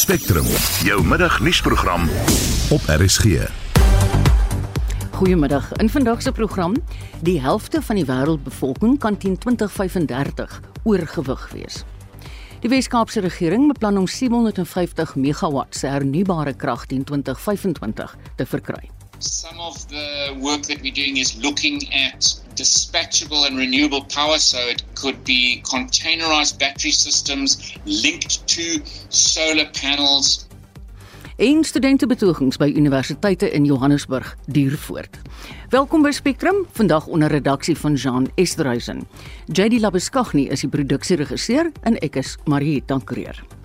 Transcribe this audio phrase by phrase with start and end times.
[0.00, 0.44] Spectrum,
[0.82, 2.08] jou middagnuusprogram
[2.70, 3.24] op RSG.
[5.12, 5.72] Goeiemiddag.
[5.72, 6.76] In vandag se program,
[7.20, 11.84] die helfte van die wêreldbevolking kan teen 2035 oorgewig wees.
[12.60, 18.88] Die Wes-Kaapse regering beplan om 750 megawatt se hernubare krag teen 2025 te verkry.
[19.20, 22.20] Some of the work that we're doing is looking at
[22.54, 24.38] dispatchable and renewable power.
[24.38, 28.80] So it could be containerized battery systems linked to
[29.10, 30.46] solar panels.
[31.36, 35.18] En studentebetogings by universiteite in Johannesburg duur voort.
[35.68, 39.08] Welkom by Spectrum, vandag onder redaksie van Jean Esterhuizen.
[39.52, 43.59] JD Labeskagni is die produksieregisseur en ek is Marie Tankreer.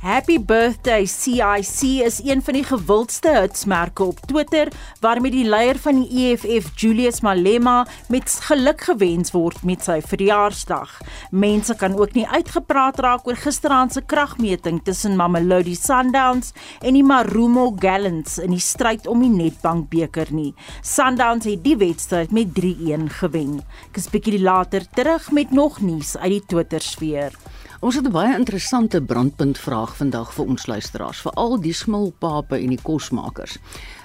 [0.00, 6.00] Happy birthday CIC is een van die gewildste hitsmerke op Twitter waarmee die leier van
[6.00, 10.94] die EFF Julius Malema met geluk gewens word met sy verjaarsdag.
[11.36, 17.04] Mense kan ook nie uitgepraat raak oor gisteraand se kragmeting tussen Mamelodi Sundowns en die
[17.04, 20.54] Marumo Gallants in die stryd om die Nedbank beker nie.
[20.80, 23.58] Sundowns het die wedstryd met 3-1 gewen.
[23.92, 27.36] Ek is bietjie later terug met nog nuus uit die Twitter sfeer.
[27.80, 32.68] Ons het 'n baie interessante brandpunt vraag vandag vir ons luisteraars, veral die smulpape en
[32.68, 33.58] die kosmakers.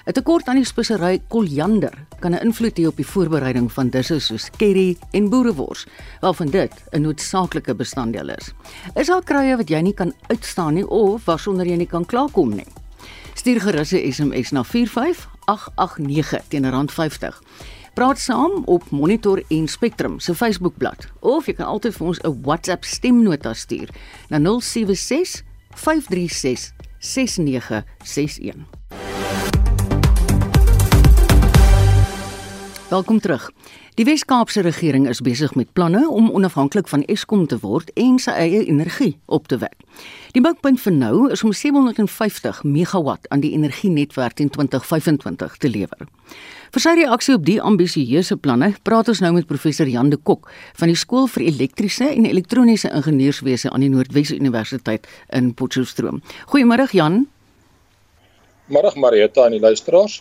[0.06, 4.20] 'n Tekort aan die spesery koriander kan 'n invloed hê op die voorbereiding van disse
[4.20, 5.86] soos curry en boerewors,
[6.22, 8.54] waarvan dit 'n noodsaaklike bestanddeel is.
[8.96, 12.56] Is daar kruie wat jy nie kan uitstaan nie of waarsonder jy nie kan klaarkom
[12.56, 12.68] nie?
[13.34, 17.42] Stuur gerus 'n SMS na 45889 teen R50.
[17.96, 22.42] Praat saam op Monitor en Spectrum se Facebookblad of jy kan altyd vir ons 'n
[22.44, 23.90] WhatsApp stemnota stuur
[24.30, 28.56] na 076 536 6961.
[32.90, 33.52] Welkom terug.
[33.94, 38.32] Die Wes-Kaapse regering is besig met planne om onafhanklik van Eskom te word en sy
[38.32, 39.82] eie energie op te wek.
[40.36, 46.08] Die mikpunt vir nou is om 750 megawatt aan die energienetwerk in 2025 te lewer.
[46.76, 50.50] Vir sy reaksie op die ambisieuse planne, praat ons nou met professor Jan de Kok
[50.76, 56.20] van die Skool vir Elektriese en Elektroniese Ingenieurswese aan die Noordwes Universiteit in Potchefstroom.
[56.52, 57.22] Goeiemôre Jan.
[58.68, 60.18] Middag Marieta en die luisteraars.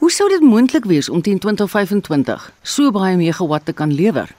[0.00, 4.32] Hoe sou dit moontlik wees om teen 2025 so baie megawatt te kan lewer?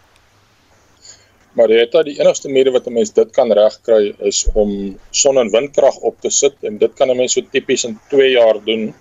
[1.53, 6.01] Marieta, die enigste manier wat 'n mens dit kan regkry is om son- en windkrag
[6.01, 8.95] op te sit en dit kan 'n mens so tipies in 2 jaar doen.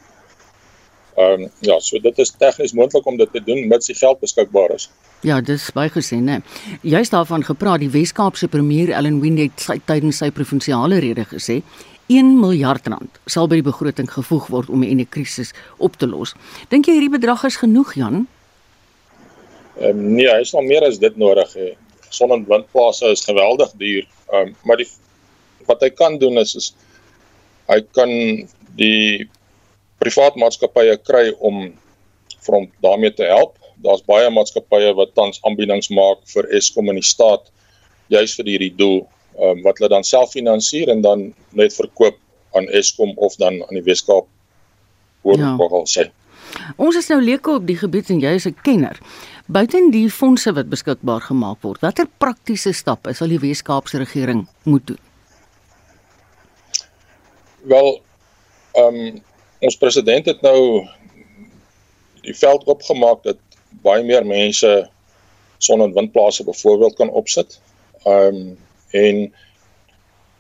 [1.17, 4.21] Ehm um, ja, so dit is tegnies moontlik om dit te doen mits die geld
[4.21, 4.89] beskikbaar is.
[5.27, 6.41] Ja, dis baie gesê, né?
[6.83, 11.61] Jy's daarvan gepraat die Wes-Kaapse premier Ellen Windey het tydens sy provinsiale rede gesê
[12.11, 16.35] 1 miljard rand sal by die begroting gevoeg word om die krisis op te los.
[16.71, 18.27] Dink jy hierdie bedrag is genoeg, Jan?
[19.81, 21.69] Ehm um, nee, hy nog meer as dit nodig hê.
[22.11, 24.09] Son- en windplase is geweldig duur.
[24.33, 24.89] Ehm um, maar die
[25.67, 26.73] wat hy kan doen is is
[27.69, 28.11] hy kan
[28.79, 29.29] die
[30.01, 31.63] privaat maatskappye kry om
[32.41, 33.57] vir hom daarmee te help.
[33.85, 37.51] Daar's baie maatskappye wat tans aanbiedings maak vir Eskom in die staat
[38.11, 39.03] juis vir hierdie doel
[39.39, 42.19] um, wat hulle dan self finansier en dan net verkoop
[42.57, 44.27] aan Eskom of dan aan die Weskaap
[45.23, 45.55] hoor ja.
[45.87, 46.09] sê.
[46.81, 48.99] Ons is nou leuke op die gebied en jy is 'n kenner.
[49.47, 54.87] Buiten die fondse wat beskikbaar gemaak word, watter praktiese stappe sal die Weskaapse regering moet
[54.87, 54.99] doen?
[57.63, 58.01] Wel,
[58.75, 59.23] ehm um,
[59.61, 60.87] ons president het nou
[62.25, 63.39] die veld opgemaak dat
[63.85, 64.89] baie meer mense
[65.59, 67.61] son- en windplase byvoorbeeld kan opsit.
[68.05, 68.59] Ehm um,
[68.91, 69.35] en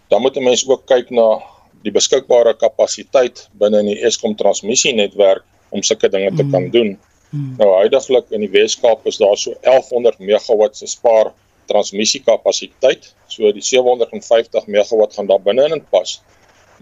[0.08, 1.38] dan moet 'n mens ook kyk na
[1.82, 6.70] die beskikbare kapasiteit binne in die Eskom transmissienetwerk om sulke dinge te kan mm.
[6.70, 6.98] doen.
[7.30, 7.54] Mm.
[7.58, 11.32] Nou huidigelik in die Weskaap is daar so 1100 megawatt se spaar
[11.70, 13.14] transmissiekapasiteit.
[13.26, 16.22] So die 750 megawatt gaan daar binne in pas.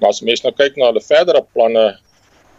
[0.01, 1.99] Maar as mens nou kyk na hulle verdere planne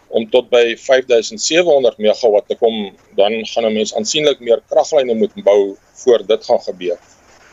[0.10, 5.34] om tot by 5700 megawatt te kom, dan gaan 'n mens aansienlik meer kraglyne moet
[5.44, 6.98] bou voor dit gaan gebeur.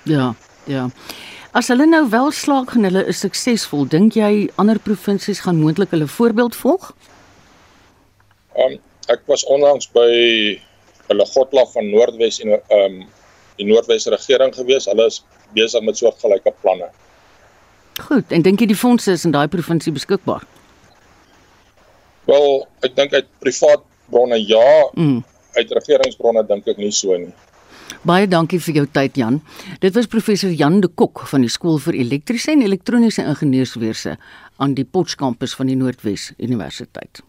[0.05, 0.34] Ja,
[0.65, 0.89] ja.
[1.53, 5.91] As hulle nou wel slaag en hulle is suksesvol, dink jy ander provinsies gaan moontlik
[5.91, 6.92] hulle voorbeeld volg?
[8.54, 8.78] Ehm um,
[9.09, 10.10] ek was onlangs by
[11.07, 13.07] hulle Godla van Noordwes en ehm um,
[13.57, 14.84] die Noordwes regering gewees.
[14.84, 15.22] Hulle is
[15.54, 16.91] besig met soortgelyke planne.
[18.09, 20.45] Goed, en dink jy die fondse is in daai provinsie beskikbaar?
[22.27, 25.21] Wel, ek dink uit privaat bronne ja, mm.
[25.59, 27.33] uit regeringsbronne dink ek nie so nie.
[28.07, 29.41] Baie dankie vir jou tyd Jan.
[29.83, 34.17] Dit was professor Jan de Kok van die Skool vir Elektriese en Elektroniese Ingenieurswese
[34.63, 37.23] aan die Potchefstroom kampus van die Noordwes Universiteit.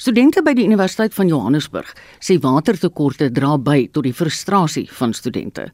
[0.00, 1.90] Studente by die Universiteit van Johannesburg
[2.24, 5.66] sê watertekorte dra by tot die frustrasie van studente.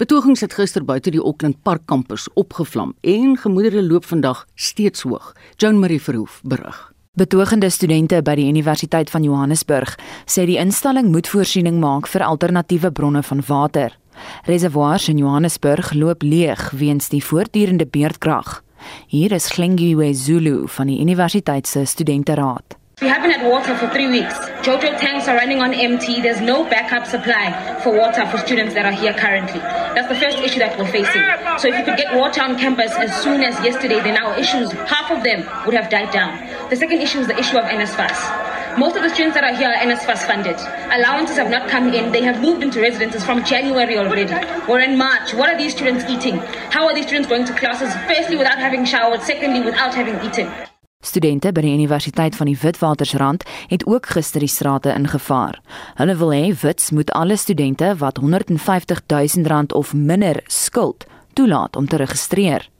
[0.00, 5.34] Betogings het gister buite die Auckland Park kampus opgevlam en gemoedere loop vandag steeds hoog.
[5.60, 6.93] Joan Marie Verhoef berig.
[7.14, 9.92] Betogende studente by die Universiteit van Johannesburg
[10.26, 13.94] sê die instelling moet voorsiening maak vir alternatiewe bronne van water.
[14.50, 18.64] Reservoirs in Johannesburg loop leeg weens die voortdurende beerdkrag.
[19.06, 22.82] Hier is Klingiwe Zulu van die Universiteit se studenteraad.
[23.00, 24.32] We haven't had water for three weeks.
[24.62, 26.22] Jojo tanks are running on empty.
[26.22, 27.50] There's no backup supply
[27.82, 29.58] for water for students that are here currently.
[29.58, 31.20] That's the first issue that we're facing.
[31.58, 34.70] So if you could get water on campus as soon as yesterday, then our issues,
[34.86, 36.38] half of them would have died down.
[36.70, 38.78] The second issue is the issue of NSFAS.
[38.78, 40.56] Most of the students that are here are NSFAS funded.
[40.94, 42.12] Allowances have not come in.
[42.12, 44.32] They have moved into residences from January already.
[44.66, 45.34] We're in March.
[45.34, 46.38] What are these students eating?
[46.70, 47.92] How are these students going to classes?
[48.06, 49.20] Firstly, without having showered.
[49.22, 50.48] Secondly, without having eaten.
[51.04, 55.58] Studente by die Universiteit van die Witwatersrand het ook gister die strate ingevaar.
[56.00, 61.04] Hulle wil hê Wits moet alle studente wat 150 000 rand of minder skuld
[61.36, 62.70] toelaat om te registreer.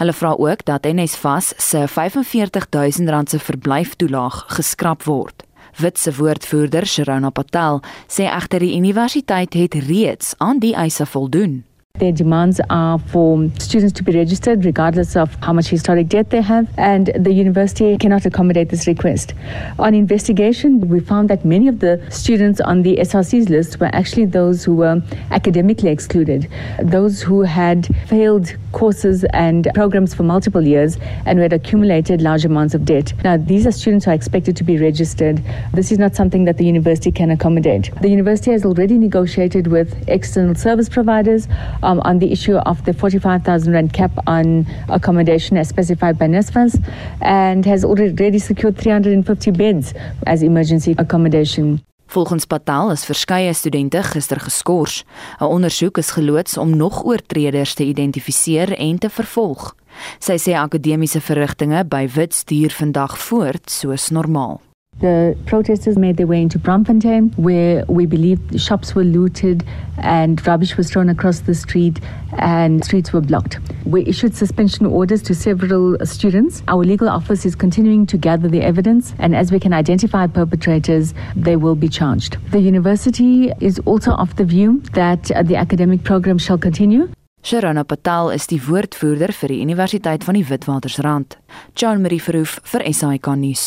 [0.00, 5.44] Hulle vra ook dat NSFAS se 45 000 rand se verblyftoelaag geskraap word.
[5.76, 11.64] Wits se woordvoerder, Sharona Patel, sê egter die universiteit het reeds aan die eise voldoen.
[11.98, 16.42] Their demands are for students to be registered regardless of how much historic debt they
[16.42, 19.32] have, and the university cannot accommodate this request.
[19.78, 24.26] On investigation, we found that many of the students on the SRC's list were actually
[24.26, 26.50] those who were academically excluded,
[26.82, 32.44] those who had failed courses and programs for multiple years and who had accumulated large
[32.44, 33.14] amounts of debt.
[33.24, 35.42] Now, these are students who are expected to be registered.
[35.72, 37.90] This is not something that the university can accommodate.
[38.02, 41.48] The university has already negotiated with external service providers
[41.86, 46.82] um, on the issue of the 45,000 rand cap on accommodation as specified by NSFAS
[47.20, 49.94] and has already secured 350 beds
[50.26, 51.80] as emergency accommodation.
[52.06, 55.04] Volgens Patel is verskeie studente gister geskort.
[55.40, 59.74] 'n Ondersoek is geloods om nog oortreders te identifiseer en te vervolg.
[60.18, 64.65] Sy sê akademiese verrigtinge by Wit stuur vandag voort soos normaal.
[65.00, 69.62] The protesters made their way into Braamfontein, where we believe shops were looted
[69.98, 72.00] and rubbish was thrown across the street
[72.38, 73.58] and streets were blocked.
[73.84, 76.62] We issued suspension orders to several students.
[76.66, 81.12] Our legal office is continuing to gather the evidence, and as we can identify perpetrators,
[81.36, 82.38] they will be charged.
[82.50, 87.10] The university is also of the view that the academic program shall continue.
[87.42, 91.36] Sharana Patel is die woordvoerder vir die Universiteit van die Witwatersrand.
[91.76, 93.66] Jean Marie Verhoef vir SAK nuus.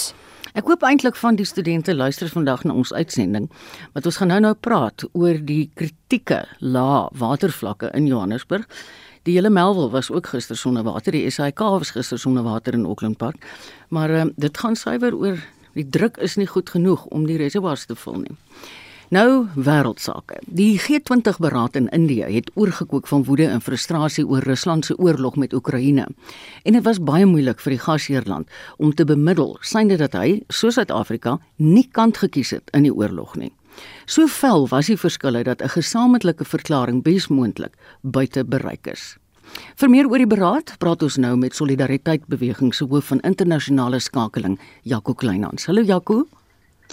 [0.57, 3.45] Ek hoop eintlik van die studente luister vandag na ons uitsending,
[3.93, 8.65] want ons gaan nou-nou praat oor die kritieke lae watervlakke in Johannesburg.
[9.27, 12.87] Die hele Melville was ook gister sonder water, die SAIK was gister sonder water in
[12.89, 13.45] Auckland Park.
[13.89, 15.37] Maar um, dit gaan suiwer oor
[15.77, 18.37] die druk is nie goed genoeg om die reservoirs te vul nie.
[19.09, 20.37] Nou wêreldsake.
[20.45, 25.35] Die G20 beraad in Indië het oorgekook van woede en frustrasie oor Rusland se oorlog
[25.35, 26.05] met Oekraïne.
[26.63, 28.47] En dit was baie moeilik vir die gasheerland
[28.77, 33.33] om te bemiddel, synde dat hy, soos Suid-Afrika, nie kant gekies het in die oorlog
[33.35, 33.49] nie.
[34.05, 39.17] So vel was die verskille dat 'n gesamentlike verklaring besmoontlik buite bereik is.
[39.75, 43.99] Vir meer oor die beraad, praat ons nou met Solidariteit Beweging se hoof van internasionale
[43.99, 45.65] skakeling, Jaco Kleinhans.
[45.65, 46.27] Hallo Jaco.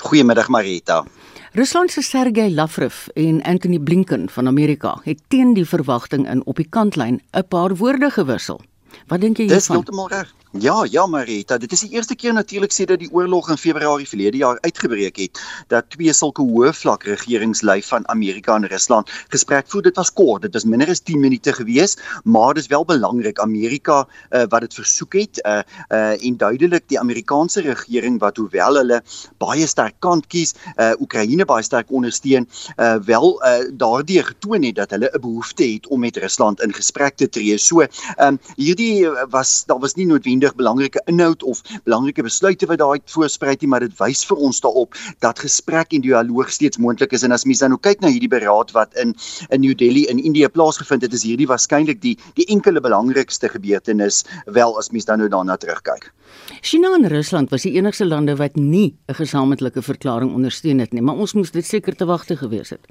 [0.01, 1.05] Goeiemiddag Marita.
[1.53, 6.57] Rusland se Sergey Lavrov en Anthony Blinken van Amerika het teen die verwagting in op
[6.57, 8.61] die kantlyn 'n paar woorde gewissel.
[9.07, 9.59] Wat dink jy hiervan?
[9.59, 10.35] Dis heeltemal reg.
[10.61, 14.39] Ja, ja Marita, dit is die eerste keer natuurlik sedert die oorlog in Februarie verlede
[14.41, 19.83] jaar uitgebreek het dat twee sulke hoë vlak regeringslei van Amerika en Rusland gesprek voer.
[19.85, 23.41] Dit was kort, dit was minder as 10 minute gewees, maar dit is wel belangrik
[23.45, 25.59] Amerika uh, wat dit versoek het uh,
[25.91, 29.03] uh, en duidelik die Amerikaanse regering wat hoewel hulle
[29.43, 32.49] baie sterk kant kies, uh, Oekraïne baie sterk ondersteun,
[32.79, 36.73] uh, wel uh, daardie getoon het dat hulle 'n behoefte het om met Rusland in
[36.73, 37.59] gesprek te tree.
[37.59, 37.85] So,
[38.19, 43.01] um, hierdie was daar was nie noodwendig nodig belangrike inhoud of belangrike besluite wat daai
[43.11, 47.25] voorspruit nie, maar dit wys vir ons daarop dat gesprek en dialoog steeds moontlik is
[47.25, 49.15] en as mens dan nou kyk na hierdie beraad wat in
[49.51, 54.25] in New Delhi in Indië plaasgevind het, is hierdie waarskynlik die die enkele belangrikste gebeurtenis
[54.47, 56.13] wel as mens dan nou daarna terugkyk.
[56.61, 61.03] China en Rusland was die enigste lande wat nie 'n gesamentlike verklaring ondersteun het nie,
[61.03, 62.87] maar ons moes dit seker te wagte gewees het.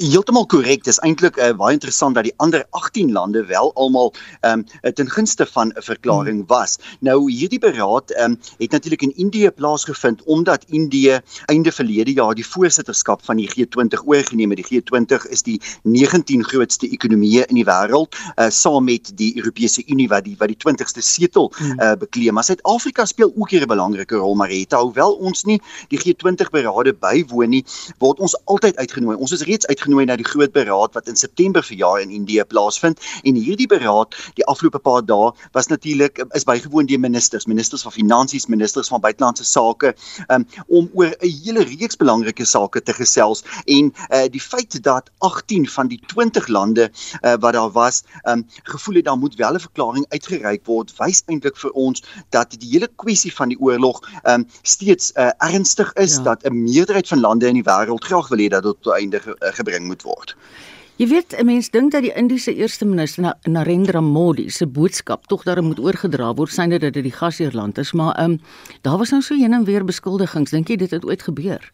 [0.00, 0.86] Heeltemal korrek.
[0.86, 5.10] Dis eintlik uh, baie interessant dat die ander 18 lande wel almal ehm um, ten
[5.10, 6.48] gunste van 'n verklaring hmm.
[6.48, 6.78] was.
[7.00, 12.34] Nou hierdie beraad ehm um, het natuurlik in Indië plaasgevind omdat Indië einde verlede jaar
[12.34, 14.64] die voorsitterskap van die G20 oorgeneem het.
[14.64, 19.82] Die G20 is die 19 grootste ekonomieë in die wêreld, uh, saam met die Europese
[19.86, 22.34] Unie wat die wat die 20ste setel uh, bekleem.
[22.34, 26.50] Maar Suid-Afrika speel ook hier 'n belangrike rol, maar het alhoewel ons nie die G20
[26.50, 27.64] berade bywoon nie,
[27.98, 29.16] word ons altyd uitgenooi.
[29.16, 32.44] Ons is reeds uitgenooi uitgenooi na die groot beraad wat in September verjaar in Indië
[32.46, 37.82] plaasvind en hierdie beraad die afgelope paar dae was natuurlik is bygewoon deur ministers, ministers
[37.82, 39.94] van finansies, ministers van buitelandse sake
[40.28, 45.10] um, om oor 'n hele reeks belangrike sake te gesels en uh, die feit dat
[45.18, 46.90] 18 van die 20 lande
[47.22, 51.22] uh, wat daar was, um, gevoel het daar moet wel 'n verklaring uitgereik word, wys
[51.26, 56.16] eintlik vir ons dat die hele kwessie van die oorlog um, steeds uh, ernstig is
[56.16, 56.22] ja.
[56.22, 59.20] dat 'n meerderheid van lande in die wêreld graag wil hê dat dit tot einde
[59.20, 60.36] ge, uh, gebring moet word.
[60.96, 65.42] Jy weet, 'n mens dink dat die Indiese eerste minister Narendra Modi se boodskap tog
[65.42, 68.40] daarom moet oorgedra word, synde dat dit die gasheerland is, maar ehm um,
[68.80, 70.50] daar was nou so heen en weer beskuldigings.
[70.50, 71.70] Dink jy dit het ooit gebeur?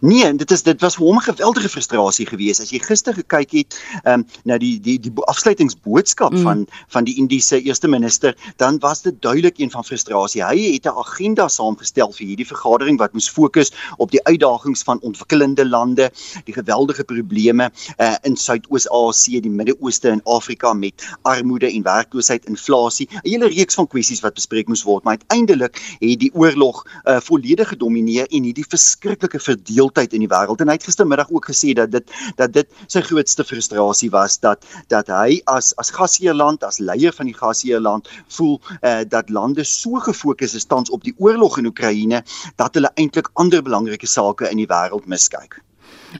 [0.00, 3.50] Nee, dit is dit was vir hom 'n geweldige frustrasie geweest as jy gister gekyk
[3.52, 6.42] het um, na die die die afsluitingsboodskap mm.
[6.42, 10.44] van van die Indiese eerste minister, dan was dit duidelik een van frustrasie.
[10.44, 15.00] Hy het 'n agenda saamgestel vir hierdie vergadering wat moes fokus op die uitdagings van
[15.00, 16.10] ontwikkelende lande,
[16.44, 23.08] die geweldige probleme uh, in Suidoos-Asië, die Midde-Ooste en Afrika met armoede en werkloosheid, inflasie,
[23.10, 27.20] 'n hele reeks van kwessies wat bespreek moes word, maar uiteindelik het die oorlog uh,
[27.20, 31.74] volledig gedomeineer en hierdie verskriklike verdeeldheid in die wêreld en hy het gistermiddag ook gesê
[31.74, 36.78] dat dit dat dit sy grootste frustrasie was dat dat hy as as gasheerland as
[36.78, 38.08] leier van die gasheerland
[38.38, 42.22] voel uh, dat lande so gefokus is tans op die oorlog in Oekraïne
[42.56, 45.60] dat hulle eintlik ander belangrike sake in die wêreld miskyk.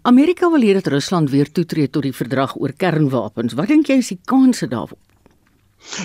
[0.03, 3.55] Amerika wil hê dat Rusland weer toetree tot die verdrag oor kernwapens.
[3.55, 5.06] Wat dink jy is die kanse daarop?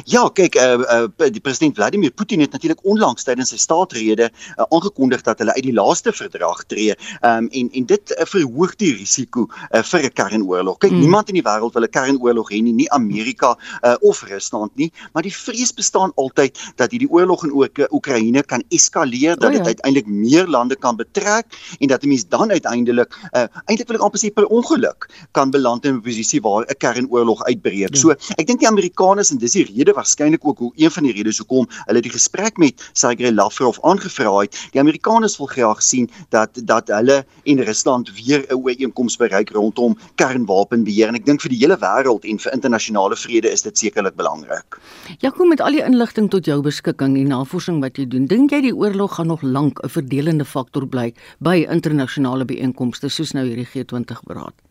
[0.06, 4.66] Ja, kyk, uh, uh, die president Vladimir Putin het natuurlik onlangs tydens sy staatsrede uh,
[4.70, 6.96] aangekondig dat hulle uit die laaste verdrag tree.
[7.26, 10.78] Um, en en dit uh, verhoog die risiko uh, vir 'n kernoorlog.
[10.78, 11.00] Kyk, mm.
[11.00, 14.92] niemand in die wêreld wil 'n kernoorlog hê nie, nie Amerika uh, of Rusland nie,
[15.14, 19.60] maar die vrees bestaan altyd dat hierdie oorlog in Oek Oekraïne kan eskaleer, dat dit
[19.60, 19.74] oh, ja.
[19.74, 21.46] uiteindelik meer lande kan betrek
[21.80, 25.52] en dat 'n mens dan uiteindelik uh, eintlik wil ek amper sê per ongeluk kan
[25.52, 27.96] beland in 'n posisie waar 'n kernoorlog uitbreek.
[27.96, 28.00] Ja.
[28.00, 31.14] So, ek dink die Amerikaners en dis die rede waarskynlik ook hoe een van die
[31.14, 34.58] redes hoekom hulle die gesprek met Sergey Lavrov aangevra het.
[34.72, 39.98] Die Amerikaners wil graag sien dat dat hulle en Rusland weer 'n ooreenkoms bereik rondom
[40.16, 44.16] kernwapenbeheer en ek dink vir die hele wêreld en vir internasionale vrede is dit sekerlik
[44.16, 44.80] belangrik.
[45.20, 48.62] Jakob met al die inligting tot jou beskikking en navorsing wat jy doen, dink jy
[48.62, 53.68] die oorlog gaan nog lank 'n verdelende faktor bly by internasionale byeenkomste soos nou hierdie
[53.68, 54.71] G20 beraad?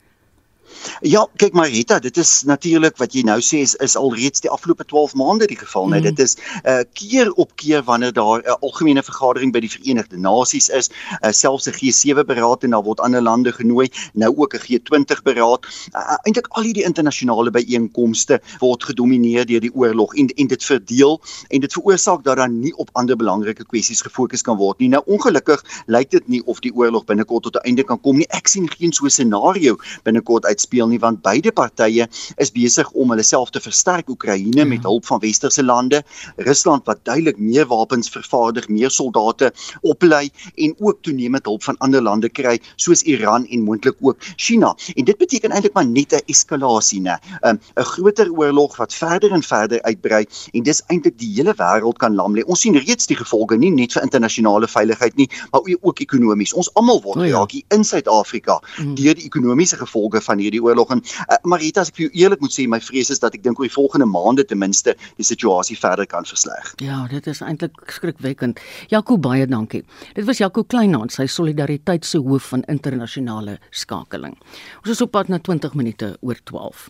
[1.00, 4.84] Ja, kyk Marita, dit is natuurlik wat jy nou sê is, is alreeds die afgelope
[4.84, 5.86] 12 maande die geval.
[5.86, 5.90] Mm.
[5.90, 9.70] Nou dit is uh, keer op keer wanneer daar 'n uh, algemene vergadering by die
[9.70, 10.90] Verenigde Nasies is,
[11.22, 15.22] uh, selfs 'n G7 beraad en daar word ander lande genooi, nou ook 'n G20
[15.22, 15.66] beraad.
[15.94, 21.20] Uh, Eintlik al hierdie internasionale byeenkomste word gedomeineer deur die oorlog en en dit verdeel
[21.48, 24.88] en dit veroorsaak dat daar nie op ander belangrike kwessies gefokus kan word nie.
[24.88, 28.28] Nou ongelukkig lyk dit nie of die oorlog binnekort tot 'n einde kan kom nie.
[28.28, 32.88] Ek sien geen so 'n scenario binnekort uit uitspeel nie want beide partye is besig
[32.92, 34.68] om hulle self te versterk Oekraïne ja.
[34.68, 36.02] met hulp van westerse lande
[36.36, 39.52] Rusland wat duidelik meer wapens vervaardig meer soldate
[39.82, 44.74] oplei en ook toenemend hulp van ander lande kry soos Iran en moontlik ook China
[44.94, 49.32] en dit beteken eintlik maar net 'n eskalasie nê 'n um, groter oorlog wat verder
[49.32, 53.06] en verder uitbrei en dis eintlik die hele wêreld kan lam lê ons sien reeds
[53.06, 57.52] die gevolge nie net vir internasionale veiligheid nie maar ook ekonomies ons almal word geraak
[57.52, 57.76] oh, ja.
[57.76, 58.94] in Suid-Afrika mm.
[58.94, 62.42] deur die ekonomiese gevolge van hierdie oorlog en uh, Marita as ek vir jou eerlik
[62.42, 65.26] moet sê my vrees is dat ek dink oor die volgende maande ten minste die
[65.26, 66.74] situasie verder kan versleg.
[66.82, 68.58] Ja, dit is eintlik skrikwekkend.
[68.90, 69.84] Jaco baie dankie.
[70.16, 74.34] Dit was Jaco Kleinhans, sy solidariteit se hoof van internasionale skakeling.
[74.82, 76.88] Ons is op pad na 20 minute oor 12.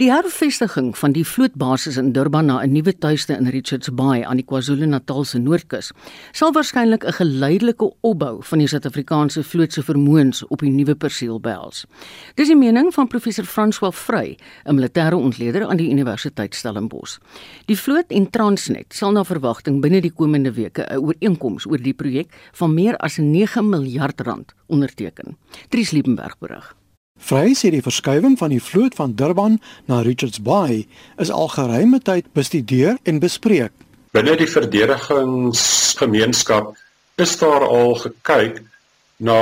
[0.00, 4.36] Die hervestiging van die vlootbasis in Durban na 'n nuwe tuiste in Richards Bay aan
[4.36, 5.92] die KwaZulu-Natal se noordkus
[6.32, 11.40] sal waarskynlik 'n geleidelike opbou van die Suid-Afrikaanse vloot se vermoëns op die nuwe perseel
[11.40, 11.84] behels.
[12.34, 17.18] Dis die mening van professor François Vrey, 'n militêre ontleder aan die Universiteit Stellenbosch.
[17.66, 21.94] Die vloot en Transnet sal na verwagting binne die komende weke 'n ooreenkoms oor die
[21.94, 25.36] projek van meer as 9 miljard rand onderteken.
[25.68, 26.81] Dries Liebenberg berig.
[27.22, 30.88] Vry sê die verskuiwing van die vloot van Durban na Richards Bay
[31.22, 33.70] is al geruime tyd bestudeer en bespreek.
[34.10, 36.74] Binne die verdedigingsgemeenskap
[37.22, 38.58] is daar al gekyk
[39.22, 39.38] na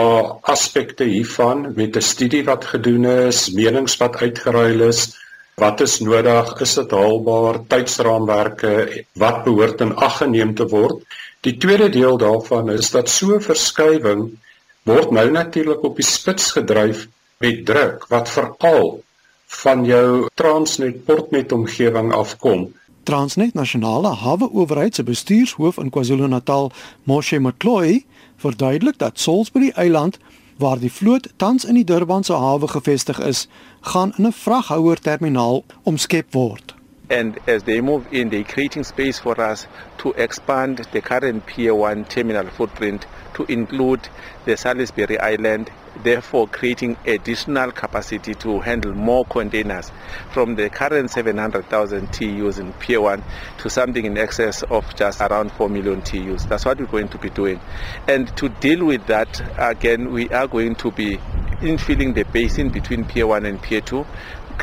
[0.52, 5.16] aspekte hiervan met 'n studie wat gedoen is, menings wat uitgeruil is,
[5.56, 11.02] wat is nodig, is dit haalbaar, tydsraamwerke, wat behoort in ag geneem te word.
[11.40, 14.38] Die tweede deel daarvan is dat so 'n verskywing
[14.84, 17.08] word nou natuurlik op die spits gedryf
[17.40, 19.02] met druk wat veral
[19.46, 22.66] van jou Transnet Portnet omgewing afkom.
[23.02, 26.70] Transnet Nasionale Hawe Owerheid se bestuurshoof in KwaZulu-Natal,
[27.02, 28.04] Moshe Mtloyi,
[28.36, 30.18] verduidelik dat Salisbury Eiland
[30.56, 33.48] waar die vloot tans in die Durbanse hawe gevestig is,
[33.80, 36.74] gaan in 'n vraghouer terminaal omskep word.
[37.10, 39.66] And as they move in, they're creating space for us
[39.98, 44.08] to expand the current Pier 1 terminal footprint to include
[44.44, 45.70] the Salisbury Island
[46.02, 49.90] therefore creating additional capacity to handle more containers
[50.32, 53.22] from the current 700,000 TUs in Pier 1
[53.58, 56.46] to something in excess of just around 4 million TUs.
[56.46, 57.60] That's what we're going to be doing.
[58.08, 61.18] And to deal with that, again, we are going to be
[61.60, 64.06] infilling the basin between Pier 1 and Pier 2,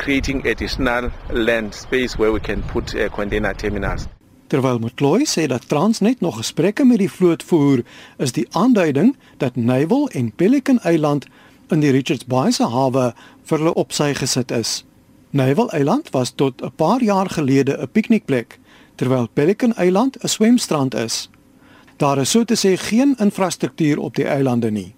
[0.02, 4.06] creating additional land space where we can put uh, container terminals.
[4.48, 7.82] Terwyl Mcloy sê dat Transnet nog gesprekke met die vloot voer,
[8.16, 11.26] is die aanduiding dat Naval en Pelican Eiland
[11.68, 13.10] in die Richards Bay se hawe
[13.44, 14.84] vir hulle opsy gesit is.
[15.30, 18.58] Naval Eiland was tot 'n paar jaar gelede 'n piknikplek,
[18.96, 21.28] terwyl Pelican Eiland 'n swemstrand is.
[21.96, 24.94] Daar is so te sê geen infrastruktuur op die eilande nie.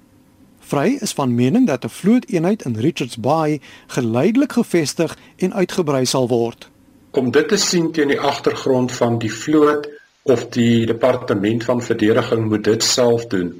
[0.71, 6.29] Vry is van mening dat 'n vlooteenheid in Richards Bay geleidelik gevestig en uitgebrei sal
[6.29, 6.71] word
[7.11, 9.89] om dit te sien teen die agtergrond van die vloot
[10.31, 13.51] of die departement van verdediging moet dit self doen.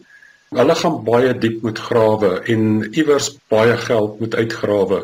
[0.55, 5.01] Hulle gaan baie diep moet grawe en iewers baie geld moet uitgrawe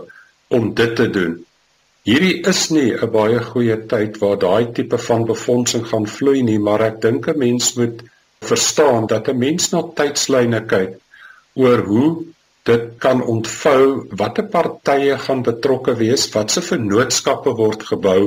[0.55, 1.37] om dit te doen.
[2.07, 6.59] Hierdie is nie 'n baie goeie tyd waar daai tipe van befondsing gaan vloei nie,
[6.59, 8.03] maar ek dink 'n mens moet
[8.41, 11.01] verstaan dat 'n mens na tydslyne kyk
[11.57, 12.11] oor hoe
[12.67, 18.21] dit kan ontvou watter partye gaan betrokke wees, watse vennootskappe word gebou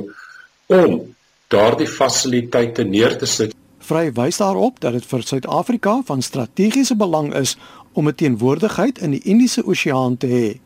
[0.71, 0.99] om
[1.51, 3.55] daardie fasiliteite neer te sit.
[3.89, 7.57] Vry wys daarop dat dit vir Suid-Afrika van strategiese belang is
[7.93, 10.59] om 'n teenwoordigheid in die Indiese Oseaan te hê.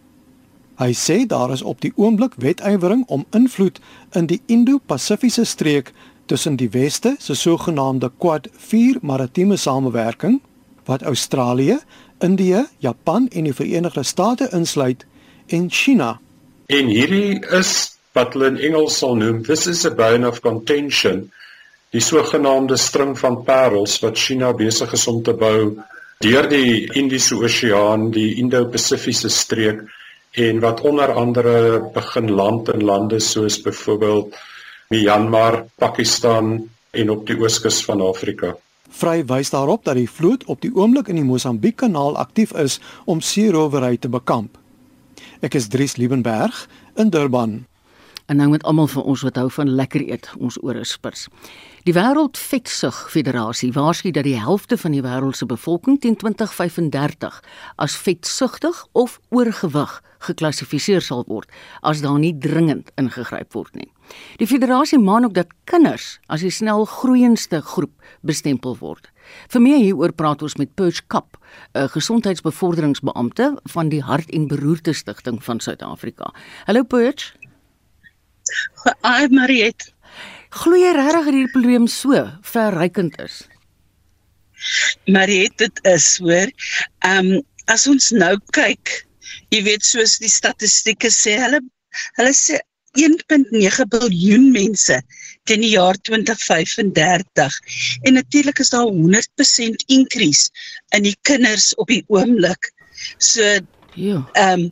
[0.76, 3.80] Hy sê daar is op die oomblik wetywering om invloed
[4.12, 5.94] in die Indo-Pasifiese streek
[6.26, 10.42] tussen die weste se sogenaamde Quad 4 maritieme samewerking
[10.86, 11.80] wat Australië,
[12.24, 15.06] Indië, Japan en die Verenigde State insluit
[15.48, 16.20] en China.
[16.72, 21.26] En hierdie is wat hulle in Engels sal noem this is a bone of contention,
[21.92, 25.74] die sogenaamde string van parels wat China besig is om te bou
[26.24, 29.84] deur die Indiese Oseaan, die Indo-Pasifiese streek
[30.40, 34.38] en wat onder andere begin land in lande soos byvoorbeeld
[34.94, 36.56] Myanmar, Pakistan
[36.94, 38.54] en op die ooskus van Afrika.
[38.94, 42.78] Vry wys daarop dat die vloot op die oomblik in die Mosambiek-kanaal aktief is
[43.10, 44.60] om seerowery te bekamp.
[45.42, 46.68] Ek is Dries Liebenberg
[47.02, 47.64] in Durban.
[48.30, 51.26] En nou met almal van ons wat hou van lekker eet, ons ore spurs.
[51.84, 57.42] Die Wêreldvetsug Federasie waarsku dat die helfte van die wêreld se bevolking teen 2035
[57.76, 63.90] as vetsugtig of oorgewig geklassifiseer sal word as daar nie dringend ingegryp word nie.
[64.40, 67.92] Die federasie maan ook dat kinders as die snel groeiendste groep
[68.24, 69.10] bestempel word.
[69.52, 71.36] Vir meer hieroor praat ons met Perch Kap,
[71.76, 76.32] 'n gesondheidsbevorderingsbeampte van die Hart en Beroerte Stichting van Suid-Afrika.
[76.66, 77.36] Hallo Perch.
[79.02, 79.93] Ai Mariet.
[80.54, 83.42] Glo jy regtig dat hierdie probleem so verrykend is?
[85.10, 86.52] Mariet, dit is hoor.
[87.08, 88.92] Ehm um, as ons nou kyk,
[89.56, 91.62] jy weet soos die statistieke sê, hulle
[92.20, 92.60] hulle sê
[93.00, 94.98] 1.9 biljoen mense
[95.48, 97.56] teen die jaar 2035
[98.04, 100.52] en natuurlik is daar 100% increase
[100.98, 102.70] in die kinders op die oomblik.
[103.18, 103.48] So
[103.96, 104.20] ja.
[104.34, 104.72] Ehm um,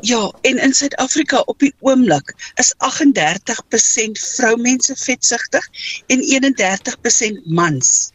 [0.00, 5.68] ja, en in Suid-Afrika op die oomblik is 38% vroumense vetsugtig
[6.06, 8.12] en 31% mans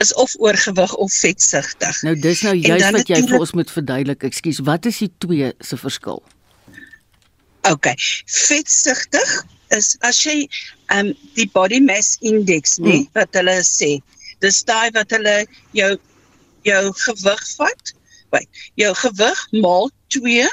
[0.00, 2.02] is of oorgewig of vetsugtig.
[2.02, 4.22] Nou dis nou juist wat jy vir ons moet verduidelik.
[4.30, 6.22] Ekskuus, wat is die twee se verskil?
[7.68, 7.94] Okay.
[8.24, 9.34] Vetsugtig
[9.76, 10.46] is as jy
[10.96, 13.10] um die body mass index nee, mm.
[13.18, 13.98] wat hulle sê.
[14.40, 15.42] Dis daai wat hulle
[15.76, 15.92] jou
[16.64, 17.94] jou gewig vat.
[18.32, 20.48] Wait, jou gewig maal 2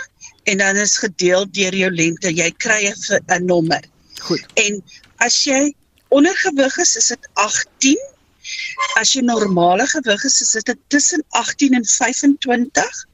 [0.48, 2.32] en dan is gedeel deur jou lengte.
[2.34, 3.84] Jy kry 'n nommer.
[4.20, 4.46] Goed.
[4.54, 4.84] En
[5.18, 5.74] as jy
[6.08, 7.98] ondergewig is, is dit 18.
[8.96, 13.06] As jy normale gewig is, is dit tussen 18 en 25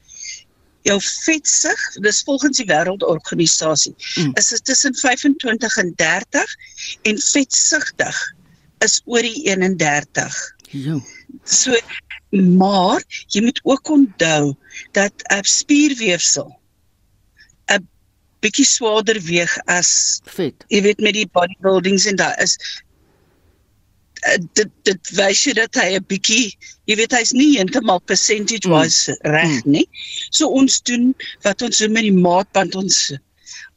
[0.84, 4.34] jou vetsig, dis volgens die wêreldorganisasie, mm.
[4.36, 6.56] is dit tussen 25 en 30
[7.02, 8.18] en vetsigtig
[8.84, 10.36] is oor die 31.
[10.70, 11.00] Ja.
[11.44, 11.72] So
[12.34, 14.54] maar jy moet ook onthou
[14.92, 16.58] dat 'n spierweefsel
[18.44, 20.66] bietjie swaarder weeg as vet.
[20.72, 22.56] Jy weet met die bodybuildings en daar is
[24.28, 26.54] uh, dit dit wys jy dat hy 'n bietjie
[26.90, 29.34] jy weet hy's nie heeltemal percentage wise mm.
[29.34, 29.86] reg nie.
[30.30, 31.12] So ons doen
[31.46, 33.12] wat ons doen met die maatband ons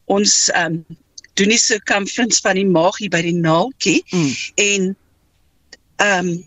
[0.07, 0.97] ons ehm um,
[1.37, 4.31] doen die circumference van die maag hier by die naaltjie mm.
[4.67, 4.93] en
[6.03, 6.45] ehm um,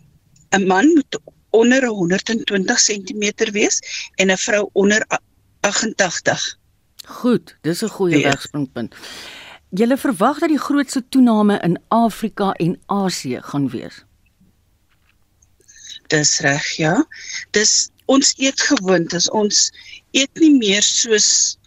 [0.51, 1.19] 'n man moet
[1.51, 3.79] onder 120 cm wees
[4.15, 5.05] en 'n vrou onder
[5.61, 6.59] 88.
[7.07, 8.29] Goed, dis 'n goeie ja.
[8.29, 8.95] wegspringpunt.
[9.69, 14.03] Julle verwag dat die grootste toename in Afrika en Asië gaan wees.
[16.07, 17.07] Dis reg, ja.
[17.51, 19.71] Dis ons eet gewoond, is ons
[20.11, 21.57] eet nie meer soos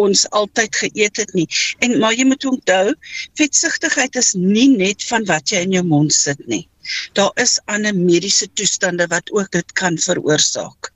[0.00, 1.46] ons altyd geëet het nie.
[1.84, 2.94] En maar jy moet onthou,
[3.38, 6.64] vetsigtigheid is nie net van wat jy in jou mond sit nie.
[7.12, 10.93] Daar is ander mediese toestande wat ook dit kan veroorsaak.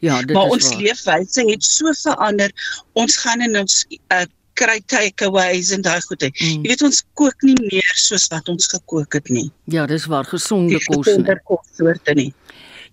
[0.00, 0.82] Ja, dit maar is ons waar.
[0.82, 2.52] leefwyse het so verander.
[2.92, 4.24] Ons gaan in ons uh,
[4.60, 6.30] kry takeaways en daai goede.
[6.32, 6.64] Mm.
[6.64, 9.48] Jy weet ons kook nie meer soos wat ons gekook het nie.
[9.72, 11.06] Ja, dis waar gesonde kos.
[11.06, 11.46] gesonde nie.
[11.48, 12.30] kossoorte nie.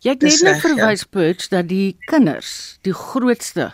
[0.06, 0.62] Jy het net nou ja.
[0.62, 3.72] verwys Perch dat die kinders die grootste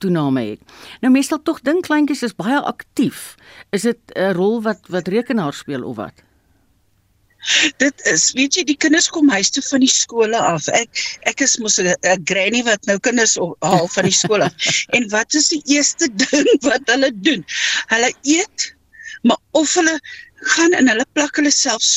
[0.00, 0.76] toename het.
[1.02, 3.34] Nou meestal tog dink kleintjies is baie aktief.
[3.76, 6.25] Is dit 'n rol wat wat rekenaar speel of wat?
[7.82, 10.68] Dit is, weet jy, die kinders kom huis toe van die skole af.
[10.74, 11.94] Ek ek is mos 'n
[12.28, 14.54] granny wat nou kinders haal van die skool af.
[14.96, 17.44] en wat is die eerste ding wat hulle doen?
[17.92, 18.72] Hulle eet,
[19.22, 19.98] maar of hulle
[20.56, 21.92] gaan en hulle plak hulle selfs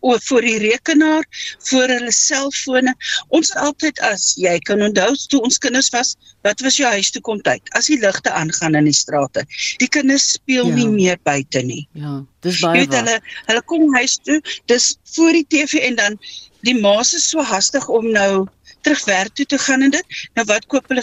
[0.00, 1.24] vo- o voor die rekenaar,
[1.58, 2.94] voor hulle selfone.
[3.28, 7.10] Ons het altyd as jy kan onthou toe ons kinders was, wat was jou huis
[7.10, 7.60] toe kom tyd?
[7.76, 9.44] As die ligte aangaan in die strate.
[9.78, 10.74] Die kinders speel Ja.
[10.74, 11.88] nie meer buite nie.
[11.92, 12.96] Ja, dis baie waar.
[13.04, 16.18] hulle hulle kom huis toe, dis voor die TV en dan
[16.62, 18.46] die ma's is so hastig om nou
[18.82, 20.04] terug werk toe te gaan en dit.
[20.34, 21.02] Nou wat koop hulle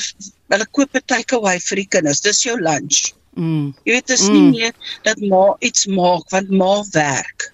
[0.49, 2.21] hulle koop 'n takeaway vir die kinders.
[2.21, 3.13] Dis jou lunch.
[3.35, 3.75] Mm.
[3.85, 4.33] Jy weet dis Mm.
[4.33, 7.53] nie meer dat ma iets maak want ma werk.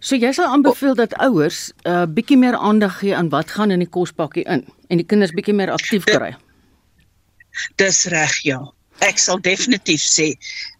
[0.00, 3.70] So jy sal aanbeveel dat ouers 'n uh, bietjie meer aandag gee aan wat gaan
[3.70, 6.34] in die kospakkie in en die kinders bietjie meer aktief kry.
[7.76, 8.60] Dis reg, ja.
[9.04, 10.32] Ek sal definitief sê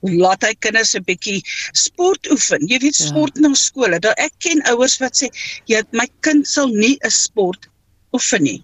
[0.03, 2.65] laat hy kinders 'n bietjie sport oefen.
[2.69, 3.07] Jy weet Ja.
[3.07, 3.99] sport na skole.
[4.01, 5.29] Daar ek ken ouers wat sê,
[5.67, 7.69] "Ja, my kind sal nie 'n sport
[8.13, 8.63] oefen nie."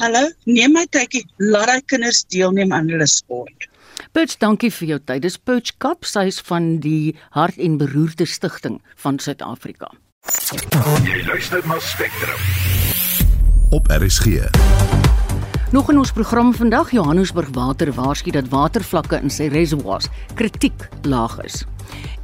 [0.00, 3.68] Hallo, neem my tydjie, laat hy kinders deelneem aan hulle sport.
[4.10, 5.22] Perch, dankie vir jou tyd.
[5.22, 9.92] Dis Perch Kap, sy is van die Hart en Beroerte Stichting van Suid-Afrika.
[11.06, 12.38] Jy luister na Spectrum.
[13.70, 14.50] Op RSG.
[15.72, 21.38] Nog in ons program vandag Johannesburg Water waarsku dat watervlakke in sy reservoirs kritiek laag
[21.46, 21.62] is.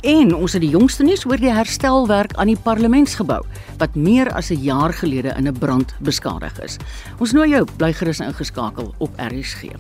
[0.07, 3.41] En ons het die jongste nuus oor die herstelwerk aan die parlementsgebou
[3.81, 6.77] wat meer as 'n jaar gelede in 'n brand beskadig is.
[7.19, 9.73] Ons nooi jou bly gerus ingeskakel op RSG.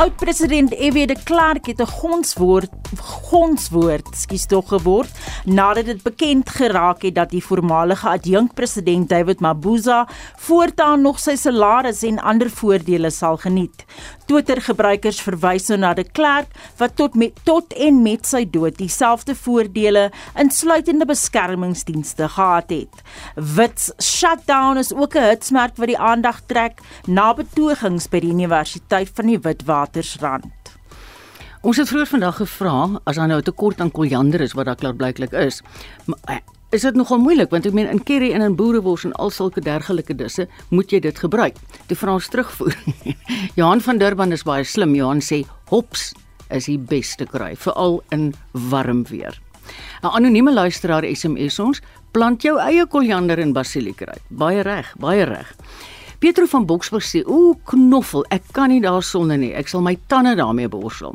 [0.00, 1.06] Oud-president F.W.
[1.06, 5.10] de Klerk het 'n gonswoord gonswoord, skus tog geword
[5.44, 12.02] nadat dit bekend geraak het dat die voormalige adjunkpresident David Mabuza voortaan nog sy salaris
[12.02, 13.84] en ander voordele sal geniet.
[14.30, 19.34] Twitter-gebruikers verwys nou na de Klerk wat tot met tot en met sy dood dieselfde
[19.34, 20.04] voordele
[20.38, 23.02] insluitende beskermingsdienste gehad het.
[23.34, 29.10] Wits shutdown is ook 'n hitsmerk wat die aandag trek na betogings by die Universiteit
[29.14, 30.78] van die Witwatersrand.
[31.62, 34.76] Ons het vroeër vandag gevra as daar nou 'n tekort aan koriander is wat daar
[34.76, 35.62] klaarblyklik is.
[36.06, 36.36] Maar, eh,
[36.70, 39.62] is dit nogal moeilik want ek meen in curry en in boerewors en al sulke
[39.64, 41.58] dergelike disse moet jy dit gebruik.
[41.90, 42.76] Toe vra ons terugvoer.
[43.58, 44.94] Johan van Durban is baie slim.
[44.94, 46.12] Johan sê hops
[46.50, 48.32] is die beste kry veral in
[48.70, 49.34] warm weer.
[50.02, 51.80] 'n Anonieme luisteraar SMS ons,
[52.12, 54.22] plant jou eie koriander en basiliekruid.
[54.28, 55.54] Baie reg, baie reg.
[56.18, 59.54] Pietro van Boksburg sê: "Ooh, knoffel, ek kan nie daarsonder nie.
[59.54, 61.14] Ek sal my tande daarmee borsel."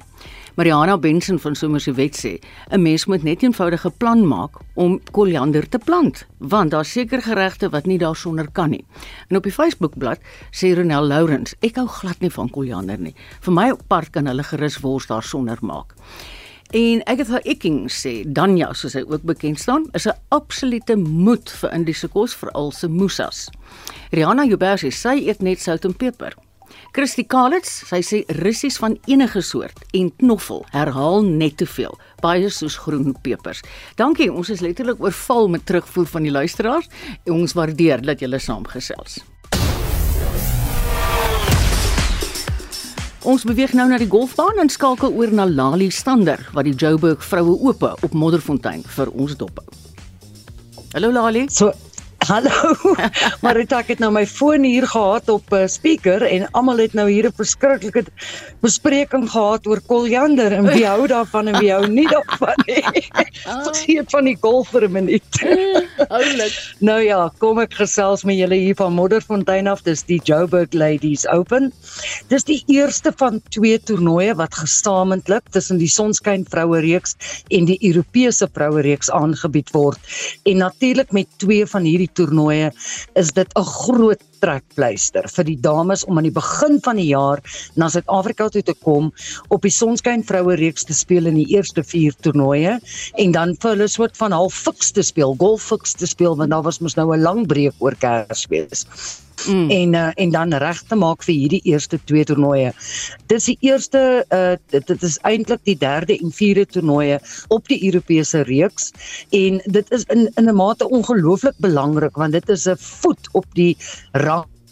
[0.55, 2.39] Mariana Benson van Somerset sê:
[2.71, 7.69] "’n Mens moet net eenvoudige plan maak om koriander te plant, want daar's seker geregte
[7.69, 8.85] wat nie daarsonder kan nie."
[9.27, 10.19] En op die Facebookblad
[10.51, 13.15] sê Ronel Lourens: "Ek hou glad nie van koriander nie.
[13.41, 15.93] Vir my part kan hulle gerus wors daarsonder maak."
[16.71, 21.73] En Agatha Ecking sê Danja, soos hy ook bekend staan, is 'n absolute moed vir
[21.73, 23.49] Indiese kos, veral se musas.
[24.11, 26.44] Rihanna Joubert sê sy eet net sout en peper.
[26.95, 31.91] Christy Kalitz, sy sê russies van enige soort en knoffel herhaal net te veel,
[32.23, 33.59] baie soos groen pepers.
[33.99, 36.87] Dankie, ons is letterlik oorval met terugvoer van die luisteraars
[37.27, 39.17] ons waardeer dat julle saamgesels.
[43.27, 47.27] Ons beweeg nou na die golfbaan en skakel oor na Lali Stander wat die Joburg
[47.27, 49.67] vroue ope op Modderfontein vir ons dophou.
[50.95, 51.43] Hallo Lali.
[51.51, 51.73] So
[52.25, 52.73] Hallo.
[53.45, 56.93] Marita ek het nou my foon hier gehad op 'n uh, speaker en almal het
[56.97, 58.01] nou hier 'n verskriklike
[58.65, 62.81] bespreking gehad oor koljander en wie hou daarvan en wie hou nie daarvan nie.
[63.67, 65.41] Vergeet van die golf vir 'n minuut.
[66.09, 66.55] Oulik.
[66.89, 69.85] nou ja, kom ek gesels met julle hier van Modderfontein af.
[69.85, 71.71] Dis die Joburg Ladies Open.
[72.33, 77.13] Dis die eerste van twee toernooie wat gesamentlik tussen die Sonskyn Vroue Reeks
[77.49, 79.99] en die Europese Vroue Reeks aangebied word.
[80.43, 82.71] En natuurlik met twee van hierdie toernooie
[83.13, 87.41] is dit 'n groot trekpleister vir die dames om aan die begin van die jaar
[87.79, 89.11] na Suid-Afrika toe te kom
[89.49, 92.77] op die Sonskyn Vroue Reeks te speel in die eerste 4 toernooie
[93.25, 96.53] en dan vir hulle soort van half fiks te speel, golf fiks te speel want
[96.53, 98.85] daar was mos nou 'n lang breek oor Kersfees.
[99.47, 99.69] Mm.
[99.69, 102.71] En uh, en dan reg te maak vir hierdie eerste twee toernooie.
[103.27, 104.01] Dit is die eerste
[104.33, 107.19] uh dit, dit is eintlik die derde en vierde toernooie
[107.53, 108.91] op die Europese reeks
[109.35, 113.45] en dit is in in 'n mate ongelooflik belangrik want dit is 'n voet op
[113.53, 113.77] die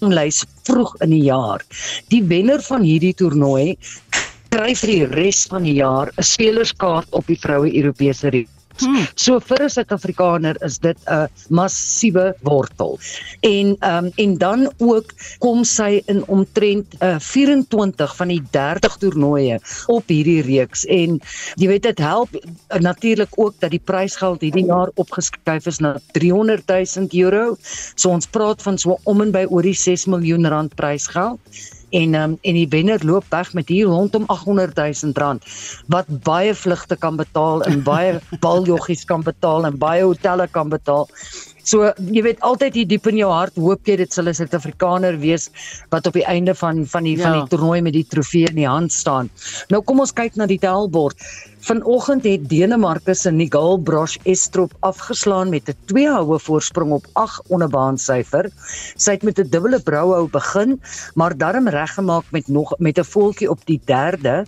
[0.03, 1.63] ranglys vroeg in die jaar.
[2.11, 3.77] Die wenner van hierdie toernooi
[4.53, 8.52] kry vir die res van die jaar 'n spelerskaart op die vroue Europese reeks.
[8.81, 9.05] Hmm.
[9.15, 12.99] So vir 'n Suid-Afrikaner is dit 'n massiewe wortel.
[13.41, 18.97] En ehm um, en dan ook kom sy in omtrent uh, 24 van die 30
[18.97, 21.19] toernooie op hierdie reeks en
[21.55, 25.99] jy weet dit help uh, natuurlik ook dat die prysgeld hierdie jaar opgeskuif is na
[26.11, 27.57] 300 000 euro.
[27.95, 31.39] So ons praat van so om en by oor die 6 miljoen rand prysgeld
[31.93, 35.45] en um, en die wenner loop weg met hier rondom 800 000 rand
[35.93, 41.07] wat baie vlugte kan betaal en baie baljoggies kan betaal en baie hotelle kan betaal.
[41.63, 45.15] So jy weet altyd hier diep in jou hart hoop jy dit sal 'n Suid-Afrikaner
[45.21, 45.49] wees
[45.95, 47.23] wat op die einde van van die ja.
[47.23, 49.29] van die toernooi met die trofee in die hand staan.
[49.69, 51.15] Nou kom ons kyk na die tellbord.
[51.63, 57.47] Vanoggend het Denemarke se Nigel Brosh Estrop afgeslaan met 'n 2 houe voorsprong op 8
[57.47, 58.51] onderbaan syfer.
[58.97, 60.81] Sy het met 'n dubbele brouhou begin,
[61.15, 64.45] maar darm reggemaak met nog met 'n voeltjie op die 3de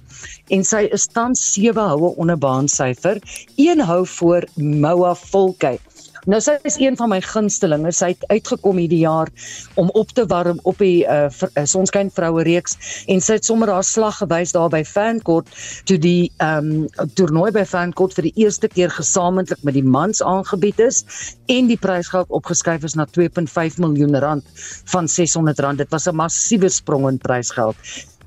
[0.47, 3.21] en sy is tans 7 houe onderbaan syfer,
[3.56, 5.80] 1 hou voor Moa Volkey.
[6.25, 7.91] Nou sy is een van my gunstelinge.
[7.93, 9.29] Sy het uitgekom hierdie jaar
[9.77, 13.69] om op te warm op die uh, uh Sonskyn Vroue reeks en sy het sommer
[13.69, 15.51] haar slag gewys daar by Fancourt
[15.85, 20.23] toe die ehm um, toernooi by Fancourt vir die eerste keer gesamentlik met die mans
[20.25, 21.03] aangebied is
[21.51, 25.77] en die prysgeld opgeskuif is na 2.5 miljoen rand van 600 rand.
[25.77, 27.75] Dit was 'n massiewe sprong in prysgeld.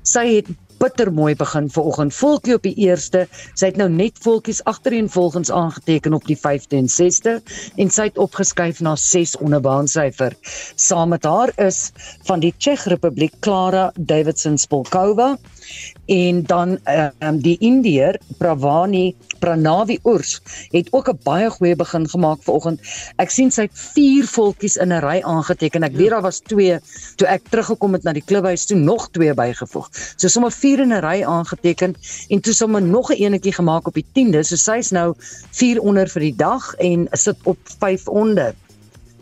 [0.03, 0.47] Sy het
[0.79, 2.13] bitter mooi begin vanoggend.
[2.15, 3.25] Volkie op die eerste.
[3.53, 7.35] Sy het nou net volkies agtereenvolgens aangeteken op die 5de en 6de
[7.75, 10.35] en sy het opgeskuif na 6 onderbaan syfer.
[10.75, 11.91] Saam met haar is
[12.27, 15.35] van die Tsjech Republiek Klara Davidson Spolkova
[16.05, 22.09] en dan ehm um, die Indiër Pravani Pranavi Urs het ook 'n baie goeie begin
[22.09, 22.79] gemaak vanoggend.
[23.15, 25.83] Ek sien sy het 4 volkies in 'n ry aangeteken.
[25.83, 26.79] Ek weet daar was 2
[27.15, 29.89] toe ek teruggekom het na die klubhuis toe nog 2 bygevoeg.
[30.15, 31.95] So sommer 4 in 'n ry aangeteken
[32.29, 34.43] en toe sommer nog 'n enetjie gemaak op die 10de.
[34.43, 35.13] So sy's nou
[35.51, 38.55] 4 onder vir die dag en sit op 5 onder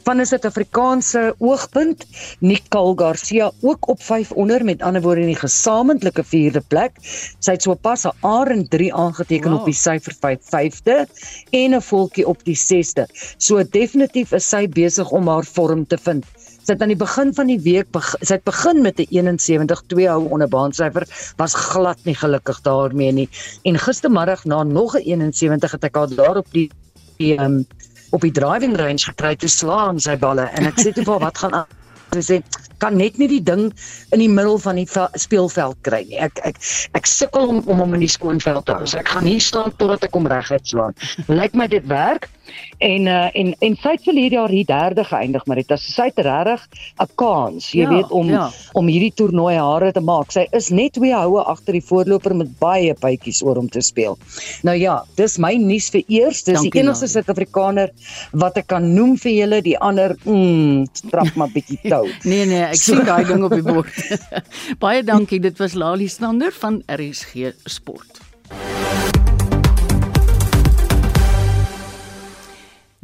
[0.08, 2.06] van 'n Suid-Afrikaanse oogpunt,
[2.40, 6.94] Nicole Garcia ook op 5 onder met ander woorde in die gesamentlike 4de plek.
[7.40, 9.60] Sy het sopas 'n R en 3 aangeteken wow.
[9.60, 10.98] op die syfer 5 5de
[11.50, 13.06] en 'n volkie op die 6de.
[13.38, 16.26] So definitief is sy besig om haar vorm te vind.
[16.64, 17.88] Sy het aan die begin van die week
[18.22, 21.04] sy het begin met 'n 71 2 hou onder baansyfer
[21.36, 23.30] was glad nie gelukkig daarmee nie.
[23.64, 26.72] En gistermiddag na nog 'n 71 het ek haar daar op die
[27.18, 27.66] die um,
[28.16, 31.44] op die driving range gekry te slaan sy balle en ek sê toe vir wat
[31.44, 31.78] gaan aan
[32.16, 32.40] sy sê
[32.82, 33.68] kan net nie die ding
[34.16, 36.20] in die middel van die speelveld kry nie.
[36.22, 36.60] Ek ek
[36.98, 38.86] ek sukkel om om hom in die skoon veld te hou.
[38.86, 40.98] So ek gaan hier staan totdat ek hom reguit slaan.
[41.28, 42.30] Lyk my dit werk.
[42.78, 45.86] En uh, en en sy het vir hierdie jaar hier derde geëindig, maar dit is
[45.96, 46.66] sy het regtig
[47.02, 48.50] 'n kans, jy ja, weet om ja.
[48.74, 50.32] om hierdie toernooi hare te maak.
[50.32, 54.18] Sy is net twee houe agter die voorloper met baie bytjies oor om te speel.
[54.64, 56.44] Nou ja, dis my nuus vir eers.
[56.44, 57.92] Dis Dankie, die enigste Suid-Afrikaner
[58.32, 62.06] wat ek kan noem vir julle, die ander, mm, straf maar bietjie tou.
[62.24, 62.94] nee nee, ek so.
[62.94, 63.94] sien daai ding op die bord.
[64.86, 65.42] baie dankie.
[65.42, 68.26] Dit was Lali Stander van RSG Sport.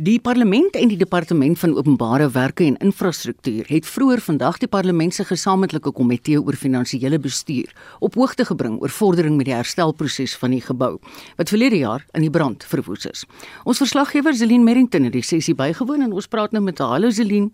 [0.03, 5.13] Die parlement en die departement van openbare werke en infrastruktuur het vroeër vandag die parlement
[5.15, 7.69] se gesamentlike komitee oor finansiële bestuur
[8.03, 10.97] op hoogte gebring oor vordering met die herstelproses van die gebou
[11.37, 13.23] wat verlede jaar in die brand verwoes is.
[13.63, 16.97] Ons verslaggewer Zelin Merrington het die sessie bygewoon en ons praat nou met haar.
[16.97, 17.53] Hallo Zelin.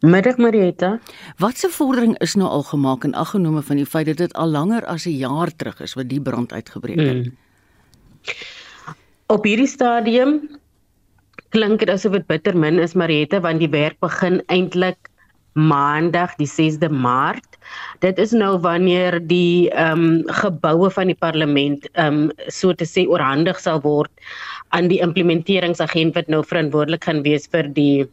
[0.00, 0.96] Middag Marietta.
[1.38, 4.82] Watse vordering is nou al gemaak in aggenome van die feit dat dit al langer
[4.86, 7.24] as 'n jaar terug is wat die brand uitgebreek het?
[7.24, 7.38] Hmm.
[9.26, 10.40] Op hierdie stadium
[11.54, 15.10] klink dit asof dit bitter min is Mariette want die werk begin eintlik
[15.54, 17.58] maandag die 6de Maart.
[18.02, 22.88] Dit is nou wanneer die ehm um, geboue van die parlement ehm um, so te
[22.90, 24.10] sê oorhandig sal word
[24.74, 28.04] aan die implementeringsagent wat nou verantwoordelik gaan wees vir die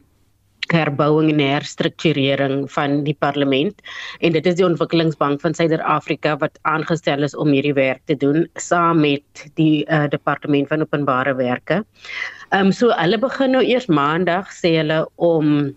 [0.72, 3.82] herbouing en herstrukturering van die parlement
[4.22, 8.46] en dit is die ontwikkelingsbank van Suider-Afrika wat aangestel is om hierdie werk te doen
[8.56, 11.82] saam met die uh, departement van openbare werke.
[11.82, 15.72] Ehm um, so hulle begin nou eers maandag sê hulle om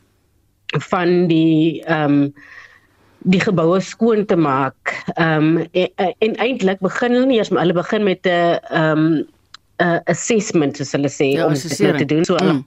[0.90, 2.34] van die ehm um,
[3.24, 4.92] die geboue skoon te maak.
[5.16, 9.06] Ehm um, en, en eintlik begin hulle nie eers maar hulle begin met 'n ehm
[9.06, 9.24] um,
[9.80, 12.24] 'n assessment soos hulle sê ja, om dit nou te doen.
[12.24, 12.64] So hulle mm.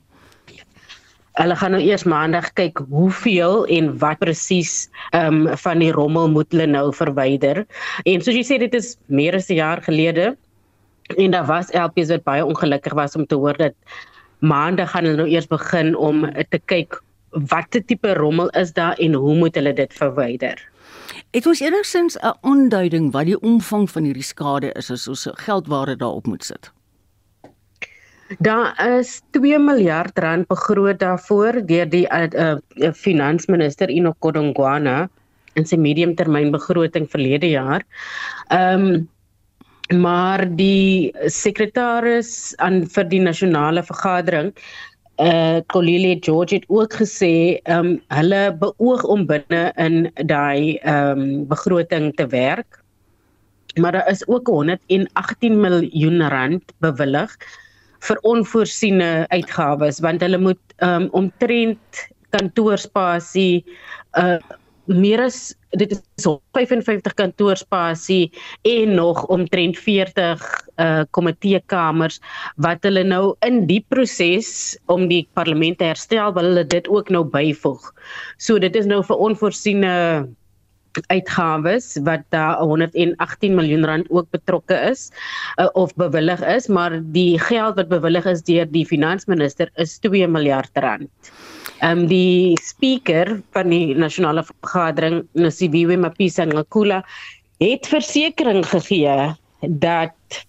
[1.37, 6.29] Hulle gaan nou eers maandag kyk hoeveel en wat presies ehm um, van die rommel
[6.29, 7.65] moet hulle nou verwyder.
[8.05, 10.35] En soos jy sê dit is meer as 'n jaar gelede
[11.15, 13.73] en daar was LPs wat baie ongelukkig was om te hoor dat
[14.39, 19.13] maandag gaan hulle nou eers begin om te kyk watter tipe rommel is daar en
[19.13, 20.61] hoe moet hulle dit verwyder?
[21.31, 25.95] Het ons enigsins 'n aanduiding wat die omvang van hierdie skade is as ons geldware
[25.95, 26.71] daarop moet sit?
[28.39, 32.27] Daar is 2 miljard rand begroot daarvoor deur die uh,
[32.75, 35.09] uh, finansminister Enoch Godongwana
[35.53, 37.85] in sy mediumtermynbegroting verlede jaar.
[38.47, 39.09] Ehm um,
[39.95, 44.51] maar die sekretaris aan vir die nasionale vergadering
[45.17, 52.13] uh Colile George het ook gesê um hulle beoog om binne in daai um begroting
[52.15, 52.83] te werk.
[53.81, 57.33] Maar daar is ook 118 miljoen rand bewillig
[57.99, 63.65] vir onvoorsiene uitgawes want hulle moet um omtrent kantoorspasie
[64.13, 64.37] uh
[64.87, 66.01] meer as dit is
[66.55, 68.31] 55 kantoorspasie
[68.67, 70.45] en nog omtrent 40
[70.77, 72.19] uh komiteekamers
[72.63, 77.09] wat hulle nou in die proses om die parlement te herstel wil hulle dit ook
[77.13, 77.91] nou byvoeg.
[78.37, 79.93] So dit is nou vir onvoorsiene
[81.07, 85.09] uitgawes wat daar 118 miljoen rand ook betrokke is
[85.55, 90.27] uh, of bewillig is, maar die geld wat bewillig is deur die finansminister is 2
[90.27, 91.31] miljard rand.
[91.79, 97.03] Ehm um, die speaker van die nasionale vergadering, Nosiviwe Mapisa Ngakula,
[97.61, 100.45] het versekering gegee dat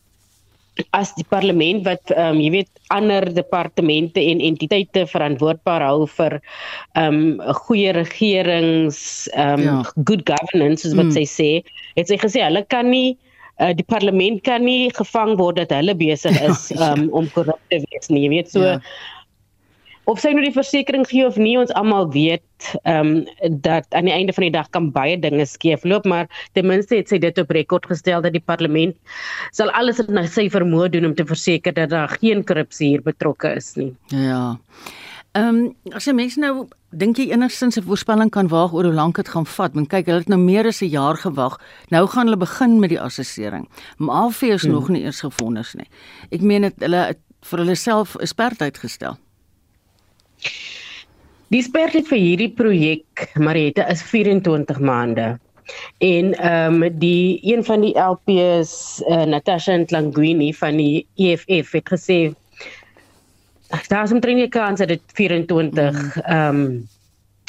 [0.97, 6.39] as die parlement wat ehm um, jy weet ander departemente en entiteite verantwoordbaar hou vir
[6.39, 9.01] ehm um, goeie regerings
[9.35, 9.79] ehm um, ja.
[10.11, 11.17] good governance soos wat mm.
[11.19, 11.51] sy sê,
[11.99, 13.17] het sy gesê hulle kan nie
[13.59, 17.83] uh, die parlement kan nie gevang word dat hulle besig is um, om korrup te
[17.85, 18.27] wees nie.
[18.27, 18.81] Jy weet so ja
[20.09, 22.45] of sy nou die versekerings gee of nie ons almal weet
[22.83, 26.67] ehm um, dat aan die einde van die dag kan baie dinge skeefloop maar ten
[26.67, 28.97] minste het sy dit op rekord gestel dat die parlement
[29.53, 33.53] sal alles in sy vermoë doen om te verseker dat daar geen korrupsie hier betrokke
[33.61, 33.93] is nie.
[34.09, 34.57] Ja.
[35.37, 38.95] Ehm um, as jy mense nou dink jy enigstens 'n voorspelling kan waag oor hoe
[38.95, 39.75] lank dit gaan vat?
[39.75, 41.61] Want kyk, hulle het nou meer as 'n jaar gewag.
[41.91, 43.69] Nou gaan hulle begin met die assessering.
[43.99, 44.73] Maar Alfie is hmm.
[44.73, 45.89] nog nie eers gefonnis nie.
[46.31, 49.19] Ek meen dit hulle vir hulle self 'n sperdatum gestel.
[51.49, 55.39] Die sperdatum vir hierdie projek Mariette is 24 maande.
[55.99, 61.91] En ehm um, die een van die LPs uh, Natasha Ntlanguini van die EFF het
[61.93, 62.21] gesê
[63.89, 66.89] daar is omtrent 'n kans dat dit 24 ehm um,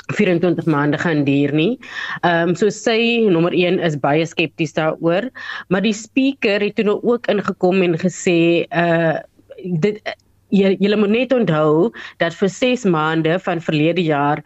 [0.10, 1.80] 24 maande gaan duur nie.
[2.21, 5.30] Ehm um, so sy nommer 1 is baie skepties daaroor,
[5.67, 9.19] maar die speaker het toe nou ook ingekom en gesê uh
[9.63, 10.02] dit
[10.49, 14.43] jy jy moet net onthou dat vir 6 maande van verlede jaar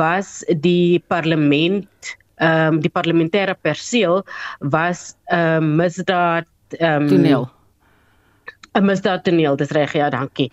[0.00, 4.24] was die parlement ehm um, die parlementêre perseel
[4.58, 6.46] was 'n um, ehm, misdaad
[6.78, 7.53] ehm um, toneel
[8.74, 10.48] 'n misdaadtoneel, dis reg ja, dankie.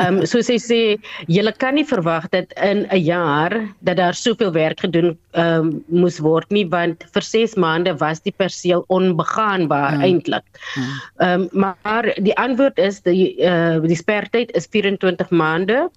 [0.00, 0.80] Ehm um, soos hy sê,
[1.28, 5.84] jy kan nie verwag dat in 'n jaar dat daar soveel werk gedoen ehm um,
[5.86, 10.00] moes word nie want vir 6 maande was die perseel onbegaanbaar ja.
[10.08, 10.46] eintlik.
[10.74, 10.82] Ja.
[11.16, 15.90] Ehm um, maar die antwoord is die uh, die spertyd is 24 maande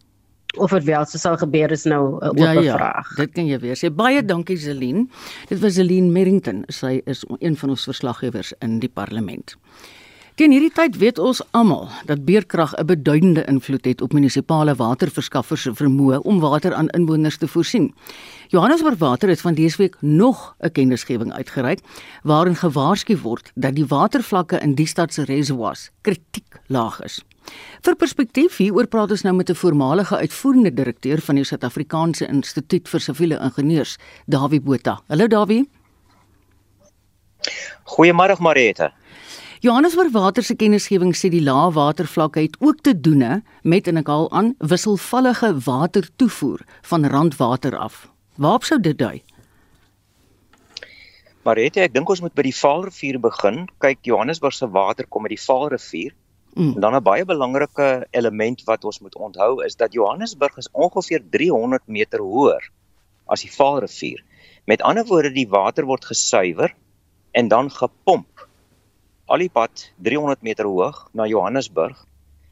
[0.57, 3.07] of dit wel sou gebeur is nou 'n uh, oop ja, ja, vraag.
[3.15, 3.93] Dit kan jy weer sê.
[3.93, 5.09] Baie dankie Zelin.
[5.47, 6.63] Dit was Zelin Merrington.
[6.67, 9.55] Sy is een van ons verslaggewers in die parlement.
[10.39, 15.61] Teen hierdie tyd weet ons almal dat beerkrag 'n beduidende invloed het op munisipale waterverskaffers
[15.61, 17.93] se vermoë om water aan inwoners te voorsien.
[18.47, 21.79] Johannesburg Water het van dese week nog 'n kennisgewing uitgereik
[22.23, 27.23] waarin gewaarsku word dat die watervlakke in die stad se reservoirs kritiek laag is.
[27.81, 32.89] Vir perspektief hieroor praat ons nou met 'n voormalige uitvoerende direkteur van die Suid-Afrikaanse Instituut
[32.89, 35.01] vir Siviele Ingenieurs, Dawie Botha.
[35.07, 35.69] Hallo Dawie.
[37.83, 38.93] Goeiemôre Marita.
[39.59, 44.07] Johannesburg Water se kennisgewing sê die lae watervlakke het ook te doen met en ek
[44.07, 48.07] haal aan wisselvallige watertoevoer van randwater af.
[48.39, 49.19] Waarop sou dit dui?
[51.43, 53.65] Marette, ek dink ons moet by die Vaalrivier begin.
[53.83, 56.15] Kyk, Johannesburg se water kom uit die Vaalrivier.
[56.55, 56.77] Mm.
[56.77, 61.19] En dan 'n baie belangrike element wat ons moet onthou is dat Johannesburg is ongeveer
[61.29, 62.71] 300 meter hoër
[63.27, 64.23] as die Vaalrivier.
[64.63, 66.71] Met ander woorde, die water word gesuiwer
[67.31, 68.47] en dan gepomp
[69.29, 71.97] al die pad 300 meter hoog na Johannesburg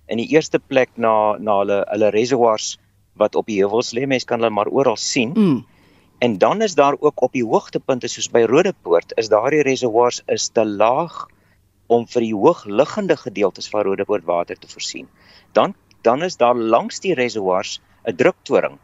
[0.07, 2.75] in die eerste plek na na hulle hulle reservoirs
[3.17, 4.05] wat op die heuwels lê.
[4.05, 5.33] Mense kan hulle maar oral sien.
[5.33, 5.65] Mm.
[6.19, 10.49] En dan is daar ook op die hoogtepunte soos by Rodepoort is daardie reservoirs is
[10.49, 11.25] te laag
[11.87, 15.09] om vir die hoogliggende gedeeltes van Rodepoort water te voorsien.
[15.53, 18.77] Dan dan is daar langs die reservoirs 'n druktoring.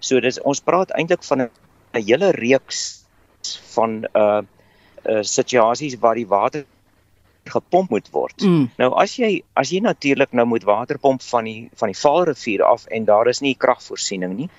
[0.00, 1.50] So dis ons praat eintlik van 'n
[1.92, 3.06] hele reeks
[3.74, 4.42] van uh
[5.06, 6.64] uh situasies waar die water
[7.50, 8.42] gepomp moet word.
[8.42, 8.70] Mm.
[8.78, 12.86] Nou as jy as jy natuurlik nou moet waterpomp van die van die Vaalrivier af
[12.86, 14.50] en daar is nie kragvoorsiening nie,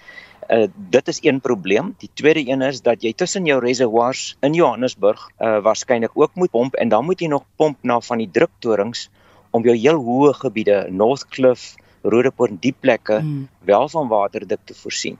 [0.47, 1.95] Uh dit is een probleem.
[1.99, 6.51] Die tweede een is dat jy tussen jou reservoirs in Johannesburg uh waarskynlik ook moet
[6.51, 9.09] pomp en dan moet jy nog pomp na van die druktorings
[9.51, 13.47] om jou heel hoë gebiede, Northcliff, Rodepoort en die plekke hmm.
[13.59, 15.17] wel van waterdik te voorsien.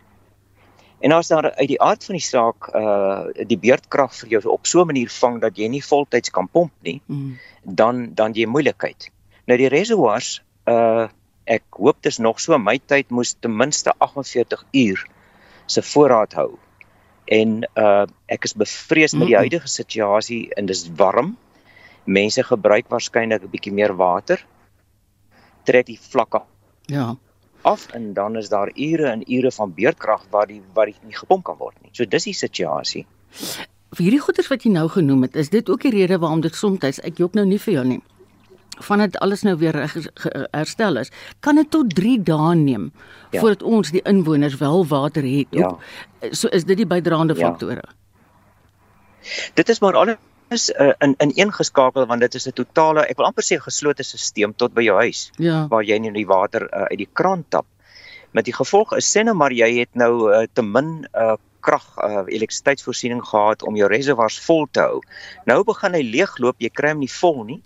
[1.00, 4.66] En as daar uit die aard van die saak uh die beurtkrag vir jou op
[4.66, 7.38] so 'n manier vang dat jy nie voltyds kan pomp nie, hmm.
[7.64, 9.12] dan dan jy moeilikheid.
[9.46, 11.08] Nou die reservoirs uh
[11.46, 15.08] ek hoop dis nog so my tyd moes ten minste 48 uur
[15.66, 16.58] se voorraad hou.
[17.26, 21.38] En uh ek is bevrees met die huidige situasie en dis warm.
[22.04, 24.46] Mense gebruik waarskynlik 'n bietjie meer water.
[25.64, 26.42] Trek die vlakke.
[26.86, 27.16] Ja.
[27.68, 31.18] Af en dan is daar ure en ure van beurtkrag waar die waar die nie
[31.18, 31.92] gepomp kan word nie.
[31.92, 33.06] So dis die situasie.
[33.96, 36.56] Vir hierdie goeders wat jy nou genoem het, is dit ook die rede waarom dit
[36.56, 38.04] soms ek jok nou nie vir jou nie
[38.84, 39.76] vandat alles nou weer
[40.52, 42.92] herstel is, kan dit tot 3 dae neem
[43.32, 43.40] ja.
[43.40, 45.48] voordat ons die inwoners wel water het.
[45.50, 45.72] Ja.
[46.32, 47.48] So is dit die bydraende ja.
[47.48, 47.84] faktore.
[49.54, 50.18] Dit is maar alles
[50.52, 54.04] uh, in in een geskakel want dit is 'n totale, ek wil amper sê geslote
[54.04, 55.68] stelsel tot by jou huis ja.
[55.68, 57.66] waar jy nie die water uh, uit die kraan tap.
[58.32, 61.86] Met die gevolg is sê nou maar jy het nou uh, te min uh, krag
[61.98, 65.02] uh, elektrisiteitsvoorsiening gehad om jou reservoirs vol te hou.
[65.46, 67.62] Nou begin hy leegloop, jy kry hom nie vol nie.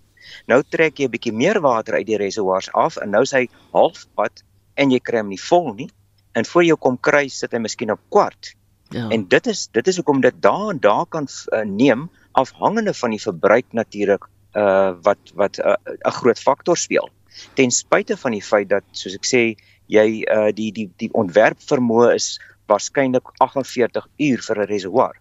[0.46, 3.48] Nou trek jy 'n bietjie meer water uit die reservoirs af en nou is hy
[3.72, 4.42] halfpad
[4.74, 5.90] en jy kry hom nie vol nie.
[6.34, 8.54] En voor jy kom kry sit hy miskien op kwart.
[8.92, 9.08] Ja.
[9.08, 13.10] En dit is dit is hoekom dit daar en daar kan uh, neem afhangende van
[13.10, 15.76] die verbruik natuurlik uh wat wat 'n
[16.06, 17.08] uh, groot faktor speel.
[17.54, 19.42] Ten spyte van die feit dat soos ek sê
[19.86, 25.14] jy uh die die die ontwerp vermoë is waarskynlik 48 uur vir 'n reservoir.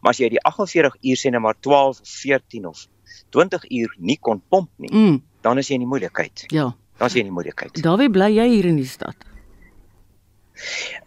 [0.00, 2.86] Maar as jy die 48 uur sê net maar 12 of 14 of
[3.30, 5.22] 20 uur nie kon pomp nie, mm.
[5.40, 6.44] dan is jy in die moeilikheid.
[6.46, 6.74] Ja.
[6.98, 7.82] Dan is jy in die moeilikheid.
[7.82, 9.16] Dawie, bly jy hier in die stad?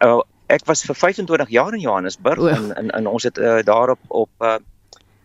[0.04, 2.48] Uh ek was vir 25 jaar in Johannesburg oh.
[2.48, 4.56] en, en en ons het uh, daar op op uh,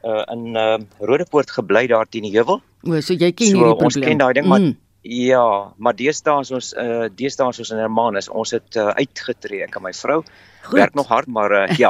[0.03, 2.61] uh in uh Rodepoort gebly daar teen die heuwel.
[2.83, 3.91] O, so jy ken so, hierdie probleem.
[3.91, 4.55] Ons ken daai ding mm.
[4.55, 4.73] maar
[5.03, 8.29] Ja, maar deesdae is ons uh deesdae is ons in Hermanus.
[8.31, 10.21] Ons het uh, uitgetree ek en my vrou.
[10.63, 10.77] Goed.
[10.79, 11.89] Werk nog hard, maar uh, ja.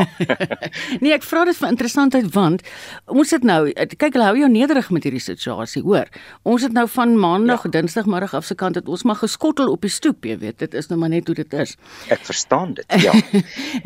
[1.04, 2.64] nee, ek vra dit vir interessantheid want
[3.06, 6.10] ons het nou kyk hulle hou jou nederig met hierdie situasie, hoor.
[6.42, 7.74] Ons het nou van maandag, ja.
[7.78, 10.58] dinsdagmiddag af se kant het ons maar geskottel op die stoep, jy weet.
[10.66, 11.78] Dit is nou maar net hoe dit is.
[12.10, 12.90] Ek verstaan dit.
[13.04, 13.14] Ja.
[13.14, 13.44] nou,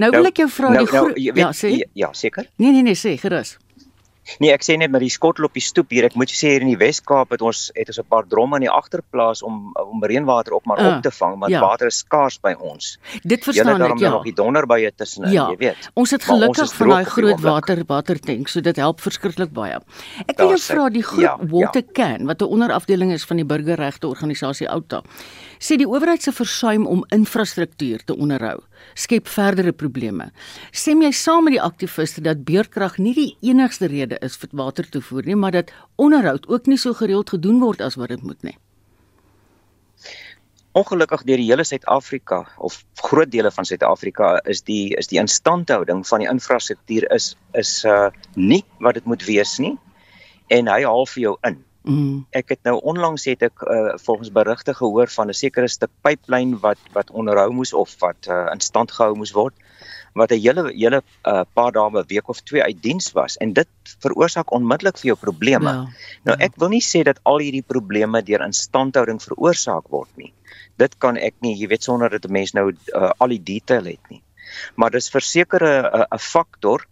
[0.08, 1.76] nou wil ek jou vra nou, die nou, weet, ja, sê.
[1.98, 2.48] Ja, seker.
[2.56, 3.58] Nee, nee, nee, sê gerus.
[4.40, 6.08] Nee, ek sê net met die skottel op die stoep hier.
[6.10, 8.68] Ek moet sê hier in die Wes-Kaap het ons het ons 'n paar dromme in
[8.68, 11.62] die agterplaas om om reënwater op maar uh, op te vang, want ja.
[11.62, 12.98] water is skaars by ons.
[13.24, 14.10] Dit verstaan ek, ja.
[14.10, 15.48] nog die donderbye tussenin, ja.
[15.50, 15.90] jy weet.
[15.94, 19.80] Ons het gelukkig van daai groot water watertank, so dit help verskriklik baie.
[20.28, 21.92] Ek wil jou vra die groot ja, water ja.
[21.94, 25.04] can wat 'n onderafdeling is van die burgerregte organisasie Outa.
[25.60, 28.60] Sê die owerheid se versuim om infrastruktuur te onderhou
[28.98, 30.30] skep verdere probleme.
[30.72, 35.28] Stem jy saam met die aktiviste dat beurtkrag nie die enigste rede is vir watertoevoer
[35.30, 38.58] nie, maar dat onderhoud ook nie so gereeld gedoen word as wat dit moet nie?
[40.78, 46.04] Ongelukkig deur die hele Suid-Afrika of groot dele van Suid-Afrika is die is die instandhouding
[46.06, 49.74] van die infrastruktuur is is uh nie wat dit moet wees nie
[50.54, 51.58] en hy haal vir jou in.
[51.88, 52.26] Mm.
[52.36, 56.58] Ek het nou onlangs het ek uh, volgens berigte gehoor van 'n sekere stuk pyplyn
[56.60, 59.56] wat wat onderhou moes of wat uh, in stand gehou moes word
[60.18, 63.54] wat 'n hele hele uh, paar dae 'n week of twee uit diens was en
[63.54, 63.70] dit
[64.04, 65.70] veroorsaak onmiddellik vir jou probleme.
[65.70, 65.88] Ja,
[66.24, 66.46] nou ja.
[66.46, 70.34] ek wil nie sê dat al hierdie probleme deur instandhouding veroorsaak word nie.
[70.76, 73.86] Dit kan ek nie, jy weet sonder dat 'n mens nou uh, al die detail
[73.86, 74.22] het nie.
[74.76, 76.86] Maar dis verseker 'n 'n faktor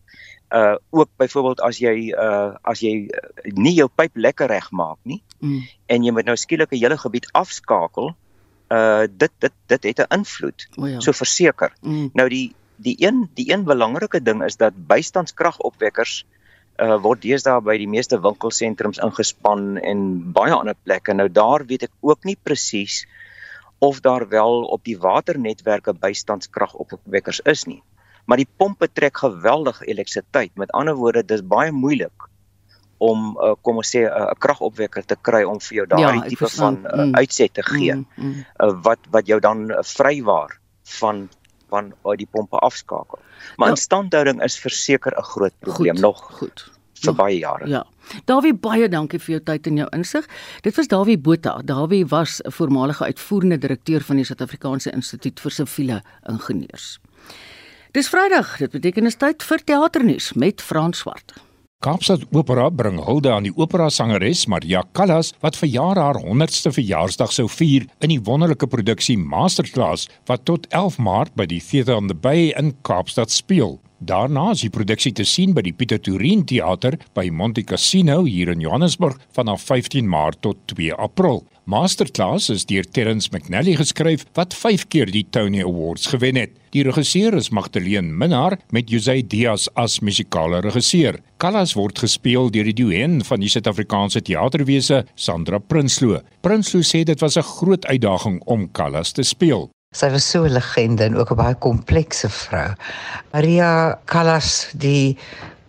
[0.54, 3.08] Uh ook byvoorbeeld as jy uh as jy
[3.58, 5.64] nie jou pyp lekker regmaak nie mm.
[5.86, 8.14] en jy moet nou skielik 'n hele gebied afskakel,
[8.70, 10.68] uh dit dit dit het 'n invloed.
[10.78, 11.00] O, ja.
[11.00, 11.74] So verseker.
[11.82, 12.10] Mm.
[12.14, 16.26] Nou die die een die een belangrike ding is dat bystandskragopwekkers
[16.80, 21.14] uh word deesdae by die meeste winkelsentrums ingespan en baie ander plekke.
[21.14, 23.06] Nou daar weet ek ook nie presies
[23.80, 27.82] of daar wel op die waternetwerke bystandskragopwekkers is nie.
[28.26, 30.52] Maar die pompe trek geweldig elektrisiteit.
[30.58, 32.12] Met ander woorde, dis baie moeilik
[32.98, 36.28] om uh, kom ons sê 'n uh, kragopwekker te kry om vir jou daardie Ja,
[36.30, 37.16] tipe van uh, Mm.
[37.16, 38.46] uitset te gee Mm, mm.
[38.64, 41.30] uh, wat wat jou dan uh, vrywaar van
[41.70, 43.20] van uit die pompe afskakel.
[43.58, 43.74] Maar Ja.
[43.74, 46.72] instandhouding is verseker 'n groot probleem Goed, nog goed.
[47.04, 47.68] vir baie jare.
[47.68, 47.84] Ja.
[48.26, 50.26] Dawie baie dankie vir jou tyd en jou insig.
[50.62, 51.62] Dit was Dawie Botha.
[51.64, 57.00] Dawie was 'n voormalige uitvoerende direkteur van die Suid-Afrikaanse Instituut vir Siviele Ingenieurs.
[57.96, 61.32] Dis Vrydag, dit beteken is tyd vir teaternuus met Frans Swart.
[61.80, 67.46] Kaapstad Opera bring hulde aan die opera-sangeres Maria Callas wat verjaar haar 100ste verjaarsdag sou
[67.48, 72.20] vier in die wonderlike produksie Masterclass wat tot 11 Maart by die Theatre on the
[72.28, 73.78] Bay in Kaapstad speel.
[74.00, 78.50] Daarna is die produksie te sien by die Pieter Toerien Theater by Monte Cassino hier
[78.52, 81.46] in Johannesburg vanaf 15 Maart tot 2 April.
[81.66, 86.52] Masterclass is deur Terence McNally geskryf wat 5 keer die Tony Awards gewen het.
[86.76, 91.22] Die regisseur is Magdalene Minnar met José Diaz as musikale regisseur.
[91.40, 96.20] Callas word gespeel deur die duen van die Suid-Afrikaanse teaterwese Sandra Prinsloo.
[96.44, 99.72] Prinsloo sê dit was 'n groot uitdaging om Callas te speel.
[99.96, 102.70] Sy was so 'n legende en ook 'n baie komplekse vrou.
[103.32, 105.18] Maria Callas, die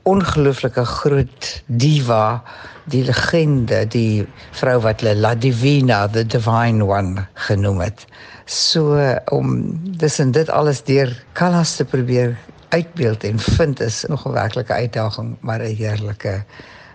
[0.02, 2.42] ongelooflike groot diva,
[2.84, 8.06] die legende, die vrou wat hulle La Divina, the divine one genoem het.
[8.44, 8.98] So
[9.30, 12.36] om dis en dit alles deur Callas te probeer
[12.68, 16.44] uitbeeld en vind is nog 'n werklike uitdaging, maar 'n heerlike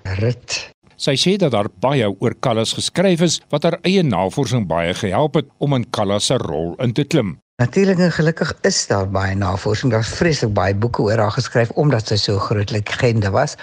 [0.03, 0.70] rit.
[1.01, 5.39] Sy sê dat daar baie oor Callas geskryf is wat haar eie navorsing baie gehelp
[5.39, 7.39] het om in Callas se rol in te klim.
[7.61, 9.89] Natuurlik en gelukkig is daar baie navorsing.
[9.93, 13.57] Daar's vreeslik baie boeke oor haar geskryf omdat sy so 'n groot legende was.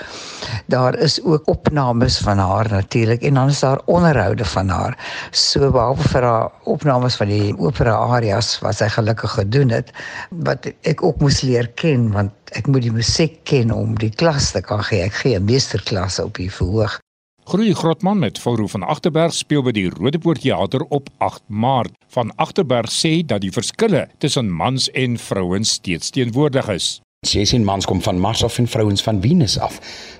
[0.66, 4.99] Daar is ook opnames van haar natuurlik en dan is daar onderhoude van haar.
[5.30, 9.93] So behalwe vir haar opnames van die opera arias wat sy gelukkig gedoen het,
[10.30, 14.51] wat ek ook moes leer ken want ek moet die musiek ken om die klas
[14.51, 15.03] te kan gee.
[15.03, 16.99] Ek gee 'n meesterklas op die verhoog.
[17.49, 21.94] Groei Grotman met Volro van Agterberg speel by die Rodepoort Theater op 8 Maart.
[22.12, 26.88] Van Agterberg sê dat die verskille tussen mans en vrouens steeds teenwoordig is.
[27.24, 29.78] 16 mans kom van Mars af en vrouens van Venus af.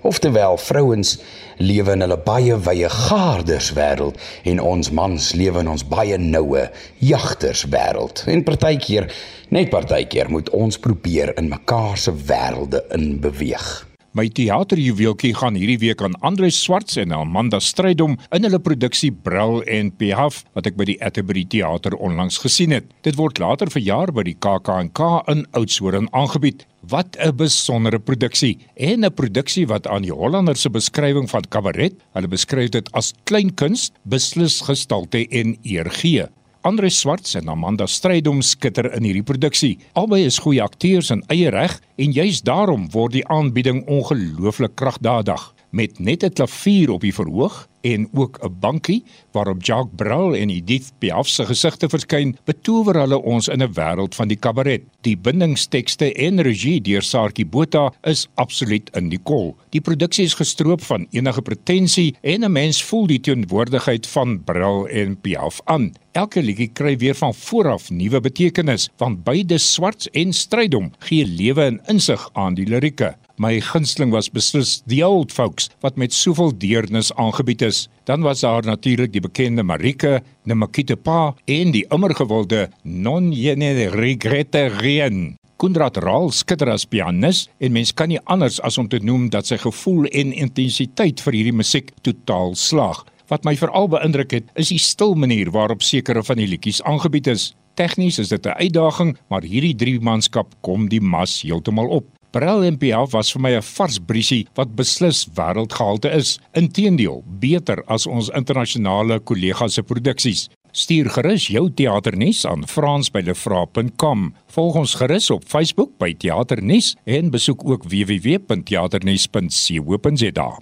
[0.09, 1.19] Oftewel, vrouens
[1.59, 4.17] lewe in hulle baie wye gaarderswêreld
[4.49, 6.65] en ons mans lewe in ons baie noue
[7.11, 8.25] jagterswêreld.
[8.25, 9.13] En partykeer,
[9.53, 13.88] net partykeer moet ons probeer in mekaar se wêrelde in beweeg.
[14.19, 19.61] My teaterjuweeltjie gaan hierdie week aan Andre Swarts en Amanda Strydom in hulle produksie Bril
[19.71, 22.89] en Piaf wat ek by die Atterbury Theater onlangs gesien het.
[23.07, 26.65] Dit word later verjaar by die KAK&K in Oudtshoorn aangebied.
[26.91, 31.95] Wat 'n besondere produksie en 'n produksie wat aan die Hollanders se beskrywing van kabaret,
[32.15, 36.27] hulle beskryf dit as kleinkuns, beslis gestalte en eer gee.
[36.69, 39.79] Andre Swarts en Amanda Strydom skitter in hierdie produksie.
[39.97, 45.47] Albei is goeie akteurs in eie reg en juis daarom word die aanbieding ongelooflik kragdadig
[45.71, 50.51] met net 'n klavier op die verhoog en ook 'n bankie waarop Jacques Brel en
[50.51, 54.83] Edith Piaf se gesigte verskyn, betower hulle ons in 'n wêreld van die kabaret.
[55.01, 59.57] Die bindingstekste en regie deur Saartjie Botha is absoluut in die kol.
[59.69, 64.89] Die produksie is gestroop van enige pretensie en 'n mens voel die teenwoordigheid van Brel
[64.89, 65.93] en Piaf aan.
[66.13, 71.63] Elke liedjie kry weer van vooraf nuwe betekenis, want beide Swarts en Strydom gee lewe
[71.63, 73.17] en insig aan die lirieke.
[73.39, 77.85] My gunsteling was beslis The Old Folks wat met soveel deernis aangebied is.
[78.05, 84.65] Dan was daar natuurlik die bekende Marike, Nemakite Pa en die immergewilde Non Yene Regrette
[84.81, 85.37] Rien.
[85.57, 89.47] Kundrat Raal skitter as pianis en mens kan nie anders as om te noem dat
[89.47, 93.05] sy gevoel en intensiteit vir hierdie musiek totaal slaag.
[93.31, 97.31] Wat my veral beïndruk het, is die stil manier waarop sekere van die liedjies aangebied
[97.31, 97.53] is.
[97.79, 102.18] Tegnies is dit 'n uitdaging, maar hierdie drie manskap kom die mas heeltemal op.
[102.31, 106.39] Brel en Piaf was vir my 'n vars briesie wat beslis wêreldgehalte is.
[106.53, 110.49] Inteendeel, beter as ons internasionale kollegas se produksies.
[110.73, 114.35] Stuur gerus jou teaternuus aan frans@lefra.com.
[114.47, 120.59] Volg ons gerus op Facebook by Teaternuus en besoek ook www.teaternuus.co.za.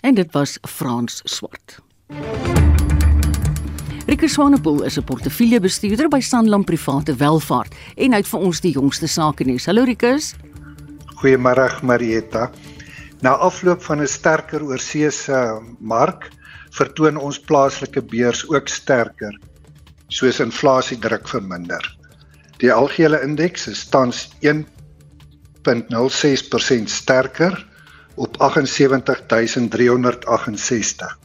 [0.00, 1.78] En dit was Frans Swart.
[4.06, 8.72] Rieke Swanepoel is 'n portefeuljebestuurder by Sanlam Private Welvaart en hy het vir ons die
[8.72, 9.66] jongste sake nuus.
[9.66, 10.34] Hallo Rikus.
[11.14, 12.50] Goeiemôre Marietta.
[13.22, 16.30] Na afloop van 'n sterker oorseese mark
[16.70, 19.40] vertoon ons plaaslike beurs ook sterker
[20.08, 21.98] soos inflasiedruk verminder.
[22.58, 27.66] Die algehele indeks is tans 1.06% sterker
[28.14, 31.18] op 78368.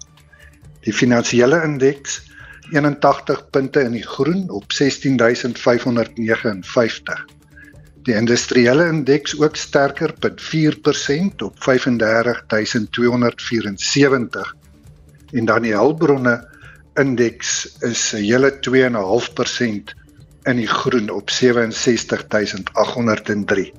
[0.86, 2.22] Die finansiële indeks
[2.72, 7.39] 81 punte in die groen op 16559.
[8.04, 10.46] Die industriële indeks ook sterker met 4%
[11.44, 14.56] op 35274
[15.32, 16.48] en dan die hulpbronne
[16.94, 19.94] indeks is 'n hele 2.5%
[20.44, 23.74] in die groen op 67803.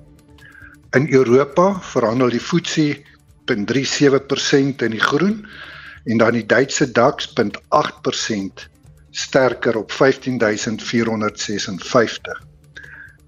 [0.90, 3.02] In Europa verhandel die FTSE
[3.44, 5.46] 0.37% in die groen
[6.04, 8.68] en dan die Duitse DAX 0.8%
[9.10, 12.48] sterker op 15456.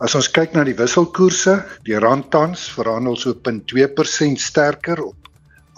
[0.02, 1.52] As ons kyk na die wisselkoerse,
[1.86, 5.28] die rand tans verhandel so 0.2% sterker op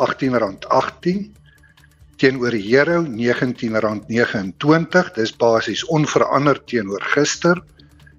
[0.01, 1.29] R18.18
[2.17, 5.13] teenoor die euro R19.29.
[5.19, 7.61] Dis basies onveranderd teenoor gister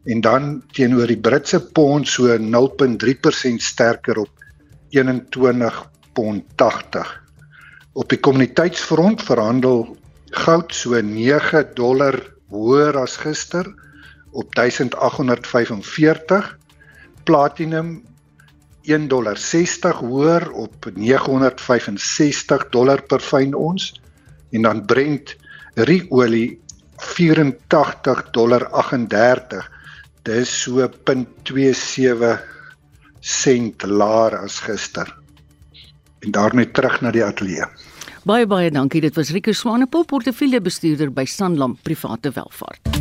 [0.05, 4.29] en dan teenoor die Britse pond so 0.3% sterker op
[4.93, 7.01] R21.80.
[7.97, 9.97] Op die kommoditeitsfront verhandel
[10.45, 12.13] goud so 9 dollar
[12.53, 13.65] hoër as gister
[14.36, 16.57] op 1845
[17.23, 18.03] platinum
[18.86, 24.01] 1 dollar 60 hoër op 965 dollar per fyn ons.
[24.51, 25.36] En dan Brent
[25.73, 26.61] riolie
[26.97, 29.71] 84 dollar 38
[30.25, 32.38] dis so 0.27
[33.19, 35.17] sent laer as gister.
[36.19, 37.65] En daarmee terug na die ateljee.
[38.25, 39.01] Baie baie dankie.
[39.01, 42.95] Dit was Rico Swanepoel, portefeuljebestuurder by Sanlam Private Welvaart.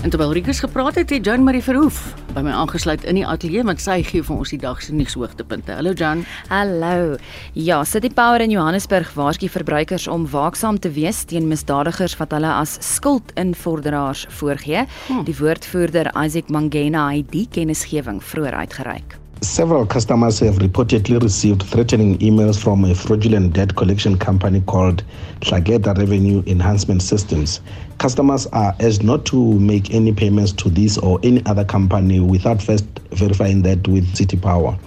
[0.00, 3.64] En terwyl Rikus gepraat het, het Jan Marie Verhoef by my aangesluit in die ateljee
[3.66, 5.74] met sy gee vir ons die dag se nuushoogtepunte.
[5.76, 6.22] Hallo Jan.
[6.48, 7.18] Hallo.
[7.52, 12.48] Ja, City Power in Johannesburg waarsku verbruikers om waaksaam te wees teen misdadigers wat hulle
[12.48, 14.86] as skuldinvorderaars voorgee.
[15.10, 15.24] Hmm.
[15.28, 19.18] Die woordvoerder Isaac Mangena het die kennisgewing vroeër uitgereik.
[19.42, 25.02] Several customers have reportedly received threatening emails from a fraudulent debt collection company called
[25.40, 27.60] Tlageda Revenue Enhancement Systems.
[28.00, 32.62] Customers are urged not to make any payments to this or any other company without
[32.62, 34.78] first verifying that with City Power.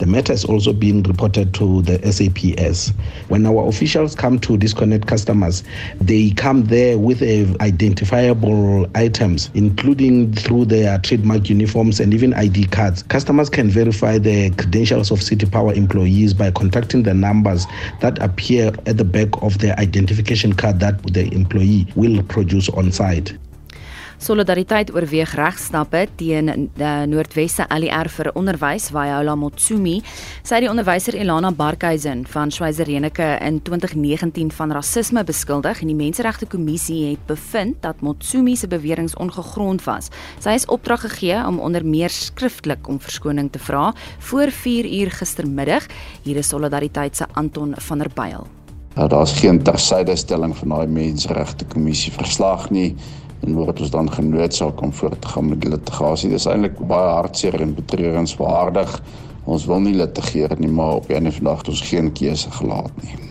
[0.00, 2.94] The matter is also being reported to the SAPS.
[3.28, 5.62] When our officials come to disconnect customers,
[6.00, 12.68] they come there with uh, identifiable items, including through their trademark uniforms and even ID
[12.68, 13.02] cards.
[13.02, 17.66] Customers can verify the credentials of City Power employees by contacting the numbers
[18.00, 22.90] that appear at the back of their identification card that the employee will produce on
[22.90, 23.36] site.
[24.20, 29.94] Solidariteit oorweeg regstappe teen die Noordwesse ALR vir onderwys Wayola Motsumi.
[30.44, 35.96] Sy het die onderwyser Elana Barkhuizen van Schweizerenike in 2019 van rasisme beskuldig en die
[35.96, 40.12] Menseregte Kommissie het bevind dat Motsumi se beweringe ongegrond was.
[40.36, 43.94] Sy is opdrag gegee om onder meer skriftelik om verskoning te vra
[44.28, 45.88] voor 4 uur gistermiddag.
[46.28, 48.44] Hier is Solidariteit se Anton van der Byl.
[48.96, 52.96] Ja, Daar's geen tersydestelling van daai Menseregte Kommissie verslag nie
[53.46, 56.30] en word ons dan genoodsaak om voort te gaan met litigasie.
[56.30, 59.00] Dis eintlik baie hartseer en betreurenswaardig.
[59.44, 62.50] Ons wil nie litigeer nie, maar op 'n of ander dag het ons geen keuse
[62.50, 63.29] gelaat nie.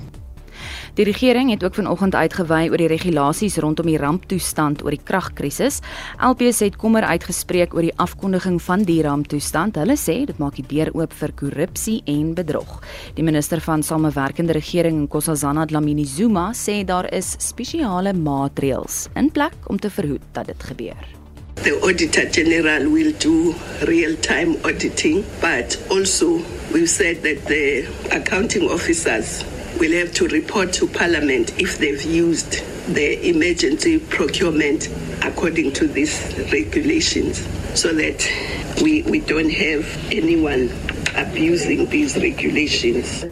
[0.99, 5.77] Die regering het ook vanoggend uitgewy oor die regulasies rondom die ramptoestand oor die kragkrisis.
[6.19, 9.77] LPS het kommer uitgespreek oor die afkondiging van die ramptoestand.
[9.79, 12.81] Hulle sê dit maak die deur oop vir korrupsie en bedrog.
[13.15, 19.55] Die minister van Samewerkende Regering, Nkosazana Dlamini Zuma, sê daar is spesiale maatreëls in plek
[19.71, 21.07] om te verhoed dat dit gebeur.
[21.63, 23.55] The Auditor General will do
[23.87, 26.41] real time auditing, but also
[26.73, 29.45] we've said that the accounting officers
[29.77, 32.63] will have to report to Parliament if they've used
[32.93, 34.89] the emergency procurement
[35.23, 37.47] according to these regulations
[37.79, 38.27] so that
[38.81, 40.69] we, we don't have anyone
[41.15, 43.25] abusing these regulations.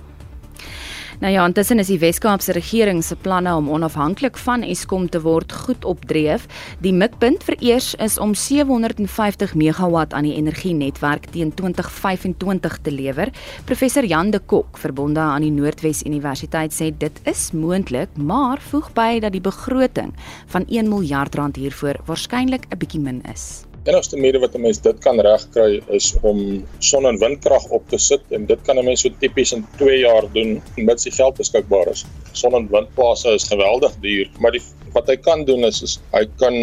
[1.17, 5.51] Nou ja, intussen is die Wes-Kaapse regering se planne om onafhanklik van Eskom te word
[5.65, 6.45] goed opdreef.
[6.85, 13.33] Die mikpunt vir eers is om 750 megawatt aan die energienetwerk teen 2025 te lewer.
[13.65, 18.91] Professor Jan de Kok, verbonde aan die Noordwes Universiteit, sê dit is moontlik, maar voeg
[18.93, 20.13] by dat die begroting
[20.53, 24.79] van 1 miljard rand hiervoor waarskynlik 'n bietjie min is enigste manier wat 'n mens
[24.81, 28.85] dit kan regkry is om son en windkrag op te sit en dit kan 'n
[28.85, 32.05] mens so tipies in 2 jaar doen mits die geld beskikbaar is.
[32.31, 34.61] Son en windplase is geweldig duur, maar die
[34.93, 36.53] wat hy kan doen is, is hy kan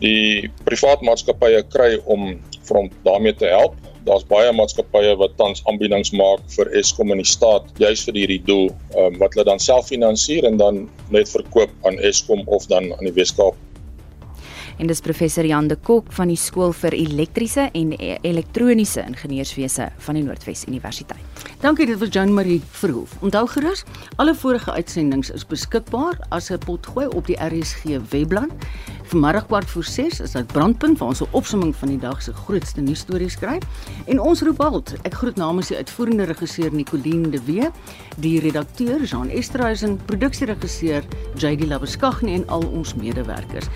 [0.00, 3.74] die privaat maatskappye kry om vir hom daarmee te help.
[4.06, 8.42] Daar's baie maatskappye wat tans aanbiedings maak vir Eskom in die staat juis vir hierdie
[8.46, 12.92] doel, um, wat hulle dan self finansier en dan net verkoop aan Eskom of dan
[12.92, 13.56] aan die Weskaap
[14.78, 19.90] en dis professor Jan de Kok van die skool vir elektriese en e- elektroniese ingenieurswese
[20.06, 21.22] van die Noordwes Universiteit.
[21.60, 23.16] Dankie dit was Jean Marie Verhoef.
[23.20, 23.84] Onthou gerus,
[24.16, 28.50] alle vorige uitsendings is beskikbaar as 'n potgooi op die RSG webblad.
[29.06, 32.32] Vanmiddag kwart voor 6 is dit brandpunt waar ons 'n opsomming van die dag se
[32.32, 33.62] grootste nuusstories skryf.
[34.06, 34.94] En ons roep halt.
[35.02, 37.70] Ek groet namens die uitvoerende regisseur Nicoline de Wee,
[38.16, 41.04] die redakteur Jean Esterhuizen, produksieregisseur
[41.36, 43.66] JD Labeskagni en al ons medewerkers.